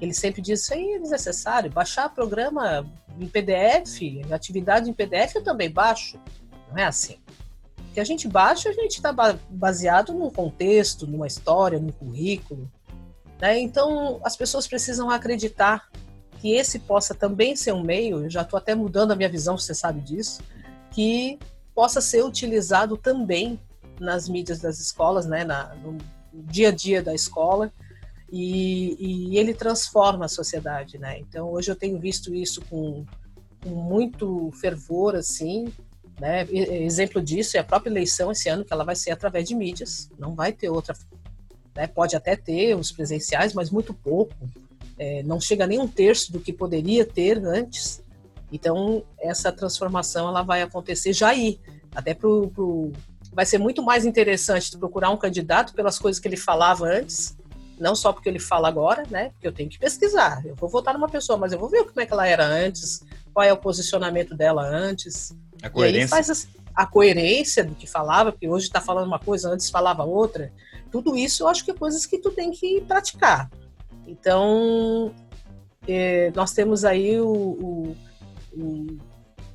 ele 0.00 0.12
sempre 0.12 0.42
diz 0.42 0.62
isso 0.62 0.74
aí 0.74 0.94
é 0.94 0.98
desnecessário. 0.98 1.70
Baixar 1.70 2.08
programa 2.08 2.84
em 3.18 3.28
PDF, 3.28 4.00
atividade 4.32 4.90
em 4.90 4.92
PDF 4.92 5.36
eu 5.36 5.44
também 5.44 5.70
baixo. 5.70 6.18
Não 6.68 6.78
é 6.78 6.84
assim. 6.84 7.18
Que 7.94 8.00
a 8.00 8.04
gente 8.04 8.26
baixa, 8.26 8.68
a 8.68 8.72
gente 8.72 8.96
está 8.96 9.12
baseado 9.48 10.12
num 10.12 10.30
contexto, 10.30 11.06
numa 11.06 11.26
história, 11.26 11.78
num 11.78 11.92
currículo. 11.92 12.70
Né? 13.42 13.58
Então, 13.58 14.20
as 14.22 14.36
pessoas 14.36 14.68
precisam 14.68 15.10
acreditar 15.10 15.90
que 16.40 16.52
esse 16.54 16.78
possa 16.78 17.12
também 17.12 17.56
ser 17.56 17.72
um 17.72 17.82
meio, 17.82 18.30
já 18.30 18.42
estou 18.42 18.56
até 18.56 18.72
mudando 18.72 19.10
a 19.10 19.16
minha 19.16 19.28
visão, 19.28 19.58
você 19.58 19.74
sabe 19.74 20.00
disso, 20.00 20.40
que 20.92 21.40
possa 21.74 22.00
ser 22.00 22.24
utilizado 22.24 22.96
também 22.96 23.58
nas 23.98 24.28
mídias 24.28 24.60
das 24.60 24.78
escolas, 24.78 25.26
né, 25.26 25.44
na, 25.44 25.74
no 25.74 25.98
dia 26.32 26.68
a 26.68 26.72
dia 26.72 27.02
da 27.02 27.12
escola, 27.12 27.72
e, 28.30 28.96
e, 29.32 29.38
ele 29.38 29.52
transforma 29.52 30.24
a 30.24 30.28
sociedade, 30.28 30.96
né? 30.96 31.18
Então 31.18 31.50
hoje 31.50 31.70
eu 31.70 31.76
tenho 31.76 31.98
visto 31.98 32.34
isso 32.34 32.62
com, 32.62 33.04
com 33.62 33.68
muito 33.68 34.50
fervor, 34.52 35.14
assim, 35.14 35.70
né? 36.18 36.46
Exemplo 36.50 37.20
disso 37.20 37.58
é 37.58 37.60
a 37.60 37.64
própria 37.64 37.90
eleição 37.90 38.32
esse 38.32 38.48
ano 38.48 38.64
que 38.64 38.72
ela 38.72 38.84
vai 38.84 38.96
ser 38.96 39.10
através 39.10 39.46
de 39.46 39.54
mídias, 39.54 40.10
não 40.18 40.34
vai 40.34 40.50
ter 40.50 40.70
outra, 40.70 40.94
né? 41.74 41.86
Pode 41.86 42.16
até 42.16 42.36
ter 42.36 42.74
os 42.74 42.92
presenciais, 42.92 43.54
mas 43.54 43.70
muito 43.70 43.94
pouco, 43.94 44.34
é, 44.98 45.22
não 45.22 45.40
chega 45.40 45.66
nem 45.66 45.80
um 45.80 45.88
terço 45.88 46.32
do 46.32 46.40
que 46.40 46.52
poderia 46.52 47.04
ter 47.04 47.38
antes. 47.44 48.02
Então, 48.52 49.02
essa 49.18 49.50
transformação 49.50 50.28
ela 50.28 50.42
vai 50.42 50.62
acontecer 50.62 51.12
já 51.12 51.28
aí. 51.28 51.58
Até 51.94 52.14
pro, 52.14 52.48
pro, 52.48 52.92
vai 53.32 53.46
ser 53.46 53.58
muito 53.58 53.82
mais 53.82 54.04
interessante 54.04 54.76
procurar 54.76 55.10
um 55.10 55.16
candidato 55.16 55.74
pelas 55.74 55.98
coisas 55.98 56.20
que 56.20 56.28
ele 56.28 56.36
falava 56.36 56.86
antes, 56.86 57.36
não 57.80 57.96
só 57.96 58.12
porque 58.12 58.28
ele 58.28 58.38
fala 58.38 58.68
agora, 58.68 59.04
né? 59.10 59.30
Porque 59.30 59.48
eu 59.48 59.52
tenho 59.52 59.68
que 59.68 59.78
pesquisar. 59.78 60.42
Eu 60.44 60.54
vou 60.54 60.68
votar 60.68 60.94
numa 60.94 61.08
pessoa, 61.08 61.38
mas 61.38 61.52
eu 61.52 61.58
vou 61.58 61.68
ver 61.68 61.84
como 61.84 62.00
é 62.00 62.06
que 62.06 62.12
ela 62.12 62.26
era 62.26 62.46
antes, 62.46 63.02
qual 63.32 63.44
é 63.44 63.52
o 63.52 63.56
posicionamento 63.56 64.34
dela 64.34 64.62
antes. 64.62 65.34
A 65.62 65.70
coerência. 65.70 65.98
E 65.98 66.02
aí 66.02 66.08
faz 66.08 66.30
a, 66.30 66.82
a 66.82 66.86
coerência 66.86 67.64
do 67.64 67.74
que 67.74 67.86
falava, 67.86 68.30
porque 68.30 68.48
hoje 68.48 68.66
está 68.66 68.80
falando 68.80 69.06
uma 69.06 69.18
coisa, 69.18 69.48
antes 69.48 69.70
falava 69.70 70.04
outra. 70.04 70.52
Tudo 70.92 71.16
isso 71.16 71.42
eu 71.42 71.48
acho 71.48 71.64
que 71.64 71.70
é 71.70 71.74
coisas 71.74 72.06
que 72.06 72.18
tu 72.18 72.30
tem 72.30 72.50
que 72.50 72.82
praticar. 72.82 73.50
Então, 74.06 75.12
é, 75.88 76.30
nós 76.36 76.52
temos 76.52 76.84
aí 76.84 77.18
o, 77.18 77.26
o 77.26 77.96
um, 78.54 78.98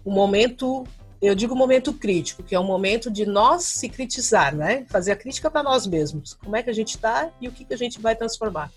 um 0.06 0.12
momento, 0.12 0.84
eu 1.22 1.36
digo 1.36 1.56
momento 1.56 1.94
crítico, 1.94 2.44
que 2.44 2.56
é 2.56 2.60
um 2.60 2.66
momento 2.66 3.12
de 3.12 3.26
nós 3.26 3.64
se 3.64 3.88
criticar, 3.88 4.54
né? 4.54 4.86
Fazer 4.90 5.12
a 5.12 5.16
crítica 5.16 5.50
para 5.50 5.64
nós 5.64 5.86
mesmos. 5.86 6.34
Como 6.34 6.56
é 6.56 6.64
que 6.64 6.70
a 6.70 6.74
gente 6.74 6.96
está 6.96 7.30
e 7.40 7.48
o 7.48 7.52
que, 7.52 7.64
que 7.64 7.74
a 7.74 7.78
gente 7.78 8.02
vai 8.02 8.16
transformar. 8.16 8.72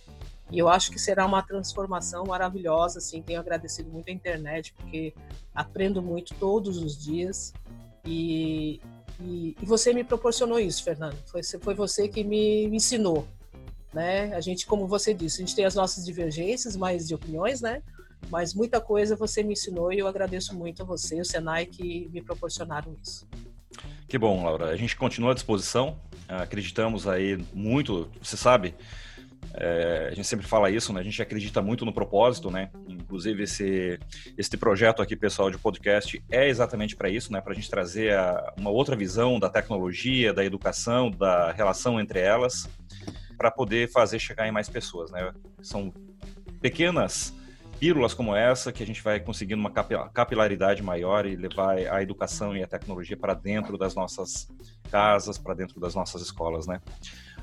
E 0.51 0.59
eu 0.59 0.69
acho 0.69 0.91
que 0.91 0.99
será 0.99 1.25
uma 1.25 1.43
transformação 1.43 2.25
maravilhosa, 2.25 2.99
assim, 2.99 3.23
tenho 3.23 3.39
agradecido 3.39 3.89
muito 3.91 4.11
a 4.11 4.13
internet, 4.13 4.75
porque 4.75 5.15
aprendo 5.55 6.03
muito 6.03 6.35
todos 6.35 6.77
os 6.77 7.01
dias 7.01 7.53
e, 8.05 8.81
e, 9.23 9.57
e 9.61 9.67
você 9.67 9.93
me 9.93 10.05
proporcionou 10.05 10.59
isso, 10.59 10.83
Fernando. 10.83 11.17
Foi, 11.27 11.43
foi 11.43 11.75
você 11.75 12.09
que 12.09 12.25
me, 12.25 12.69
me 12.69 12.77
ensinou, 12.77 13.27
né? 13.93 14.35
A 14.35 14.41
gente, 14.41 14.67
como 14.67 14.87
você 14.87 15.13
disse, 15.13 15.43
a 15.43 15.47
gente 15.47 15.57
tem 15.57 15.65
as 15.65 15.75
nossas 15.75 16.05
divergências, 16.05 16.77
mas 16.77 17.07
de 17.09 17.15
opiniões, 17.15 17.61
né? 17.61 17.83
mas 18.29 18.55
muita 18.55 18.81
coisa 18.81 19.17
você 19.17 19.43
me 19.43 19.53
ensinou 19.53 19.93
e 19.93 19.99
eu 19.99 20.07
agradeço 20.07 20.55
muito 20.55 20.83
a 20.83 20.85
você 20.85 21.17
e 21.17 21.21
o 21.21 21.25
Senai 21.25 21.67
que 21.67 22.09
me 22.13 22.21
proporcionaram 22.21 22.97
isso. 23.03 23.27
Que 24.09 24.19
bom, 24.19 24.45
Laura. 24.45 24.67
A 24.67 24.77
gente 24.77 24.97
continua 24.97 25.31
à 25.31 25.35
disposição. 25.35 25.99
Acreditamos 26.29 27.07
aí 27.09 27.45
muito, 27.53 28.11
você 28.21 28.37
sabe, 28.37 28.75
é, 29.55 30.09
a 30.13 30.15
gente 30.15 30.27
sempre 30.27 30.47
fala 30.47 30.71
isso, 30.71 30.93
né? 30.93 31.01
A 31.01 31.05
gente 31.05 31.21
acredita 31.21 31.61
muito 31.61 31.85
no 31.85 31.93
propósito, 31.93 32.51
né? 32.51 32.71
Inclusive 32.89 33.43
esse 33.43 33.99
este 34.39 34.57
projeto 34.57 35.03
aqui, 35.03 35.17
pessoal, 35.17 35.51
de 35.51 35.59
podcast 35.59 36.23
é 36.31 36.49
exatamente 36.49 36.95
para 36.95 37.09
isso, 37.09 37.33
né? 37.33 37.41
Para 37.41 37.53
a 37.53 37.55
gente 37.55 37.69
trazer 37.69 38.15
a, 38.15 38.55
uma 38.57 38.71
outra 38.71 38.95
visão 38.95 39.39
da 39.39 39.49
tecnologia, 39.49 40.33
da 40.33 40.45
educação, 40.45 41.11
da 41.11 41.51
relação 41.53 42.01
entre 42.01 42.21
elas, 42.21 42.69
para 43.37 43.51
poder 43.51 43.91
fazer 43.91 44.19
chegar 44.19 44.47
em 44.47 44.53
mais 44.53 44.69
pessoas, 44.69 45.11
né? 45.11 45.33
São 45.63 45.93
pequenas 46.61 47.35
pílulas 47.81 48.13
como 48.13 48.37
essa 48.37 48.71
que 48.71 48.83
a 48.83 48.87
gente 48.87 49.03
vai 49.03 49.19
conseguindo 49.19 49.59
uma 49.59 49.71
capilaridade 50.13 50.83
maior 50.83 51.25
e 51.25 51.35
levar 51.35 51.79
a 51.79 52.03
educação 52.03 52.55
e 52.55 52.63
a 52.63 52.67
tecnologia 52.67 53.17
para 53.17 53.33
dentro 53.33 53.79
das 53.79 53.95
nossas 53.95 54.49
casas, 54.91 55.39
para 55.39 55.55
dentro 55.55 55.81
das 55.81 55.95
nossas 55.95 56.21
escolas, 56.21 56.67
né? 56.67 56.81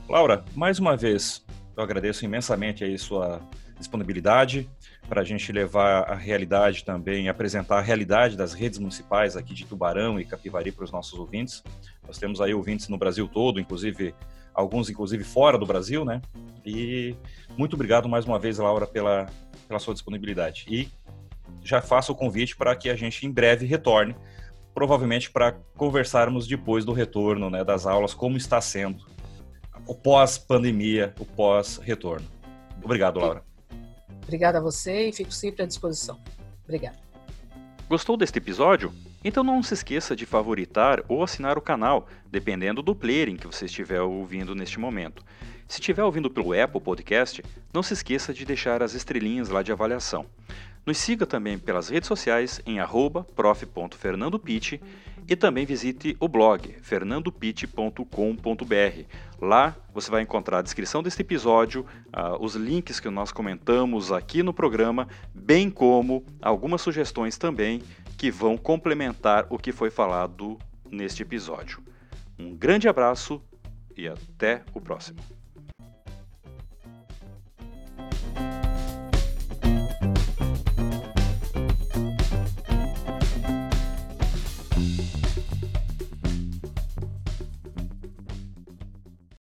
Laura, 0.08 0.46
mais 0.56 0.80
uma 0.80 0.96
vez, 0.96 1.44
eu 1.78 1.84
agradeço 1.84 2.26
imensamente 2.26 2.84
aí 2.84 2.98
sua 2.98 3.40
disponibilidade 3.78 4.68
para 5.08 5.22
a 5.22 5.24
gente 5.24 5.52
levar 5.52 6.10
a 6.10 6.16
realidade 6.16 6.84
também, 6.84 7.30
apresentar 7.30 7.78
a 7.78 7.82
realidade 7.82 8.36
das 8.36 8.54
redes 8.54 8.80
municipais 8.80 9.38
aqui 9.38 9.54
de 9.54 9.66
Tubarão 9.66 10.20
e 10.20 10.26
Capivari 10.26 10.72
para 10.72 10.84
os 10.84 10.92
nossos 10.92 11.18
ouvintes. 11.18 11.64
Nós 12.06 12.18
temos 12.18 12.42
aí 12.42 12.54
ouvintes 12.54 12.90
no 12.90 12.98
Brasil 12.98 13.28
todo, 13.28 13.60
inclusive 13.60 14.14
alguns 14.54 14.90
inclusive 14.90 15.24
fora 15.24 15.58
do 15.58 15.68
Brasil, 15.68 16.04
né? 16.04 16.20
E 16.66 17.16
muito 17.56 17.76
obrigado 17.76 18.10
mais 18.10 18.26
uma 18.26 18.40
vez, 18.40 18.58
Laura, 18.58 18.88
pela 18.88 19.28
pela 19.68 19.80
sua 19.80 19.94
disponibilidade. 19.94 20.66
E 20.68 20.90
já 21.64 21.82
faço 21.82 22.12
o 22.12 22.16
convite 22.16 22.56
para 22.56 22.76
que 22.76 22.90
a 22.90 22.96
gente 22.96 23.26
em 23.26 23.32
breve 23.32 23.66
retorne, 23.66 24.16
provavelmente 24.74 25.30
para 25.30 25.54
conversarmos 25.76 26.48
depois 26.48 26.86
do 26.86 26.94
retorno 26.94 27.50
né, 27.50 27.64
das 27.64 27.86
aulas, 27.86 28.14
como 28.14 28.38
está 28.38 28.62
sendo 28.62 29.06
o 29.86 29.94
pós-pandemia, 29.94 31.14
o 31.20 31.26
pós-retorno. 31.26 32.28
Obrigado, 32.84 33.20
Laura. 33.20 33.44
Obrigada 34.24 34.58
a 34.58 34.62
você 34.62 35.10
e 35.10 35.14
fico 35.14 35.32
sempre 35.32 35.64
à 35.64 35.66
disposição. 35.66 36.20
Obrigada. 36.64 36.98
Gostou 37.90 38.18
deste 38.18 38.38
episódio? 38.38 38.94
Então 39.24 39.44
não 39.44 39.64
se 39.64 39.74
esqueça 39.74 40.16
de 40.16 40.26
favoritar 40.26 41.04
ou 41.08 41.24
assinar 41.24 41.58
o 41.58 41.62
canal, 41.62 42.08
dependendo 42.30 42.82
do 42.82 42.96
player 42.96 43.30
em 43.30 43.36
que 43.36 43.48
você 43.48 43.66
estiver 43.66 44.02
ouvindo 44.02 44.54
neste 44.54 44.80
momento. 44.80 45.24
Se 45.68 45.80
estiver 45.80 46.04
ouvindo 46.04 46.30
pelo 46.30 46.54
Apple 46.54 46.80
Podcast, 46.80 47.44
não 47.74 47.84
se 47.84 47.94
esqueça 47.94 48.34
de 48.34 48.46
deixar 48.46 48.84
as 48.84 48.94
estrelinhas 48.94 49.50
lá 49.50 49.62
de 49.62 49.72
avaliação. 49.72 50.26
Nos 50.86 50.98
siga 50.98 51.26
também 51.26 51.58
pelas 51.58 51.90
redes 51.90 52.08
sociais 52.08 52.62
em 52.66 52.78
prof.fernandopit 53.36 54.82
e 55.28 55.36
também 55.36 55.66
visite 55.66 56.16
o 56.20 56.28
blog 56.28 56.76
fernandopit.com.br. 56.82 59.04
Lá 59.42 59.76
você 59.94 60.10
vai 60.10 60.22
encontrar 60.22 60.60
a 60.60 60.62
descrição 60.62 61.04
deste 61.04 61.22
episódio, 61.22 61.86
uh, 62.08 62.44
os 62.44 62.56
links 62.56 63.00
que 63.00 63.10
nós 63.10 63.32
comentamos 63.32 64.12
aqui 64.12 64.42
no 64.42 64.54
programa, 64.54 65.08
bem 65.34 65.70
como 65.70 66.26
algumas 66.42 66.82
sugestões 66.82 67.38
também 67.38 67.82
que 68.18 68.32
vão 68.32 68.58
complementar 68.58 69.46
o 69.50 69.58
que 69.58 69.72
foi 69.72 69.92
falado 69.92 70.58
neste 70.90 71.22
episódio. 71.22 71.80
Um 72.40 72.56
grande 72.56 72.88
abraço 72.88 73.42
e 73.96 74.08
até 74.08 74.64
o 74.74 74.82
próximo. 74.82 75.37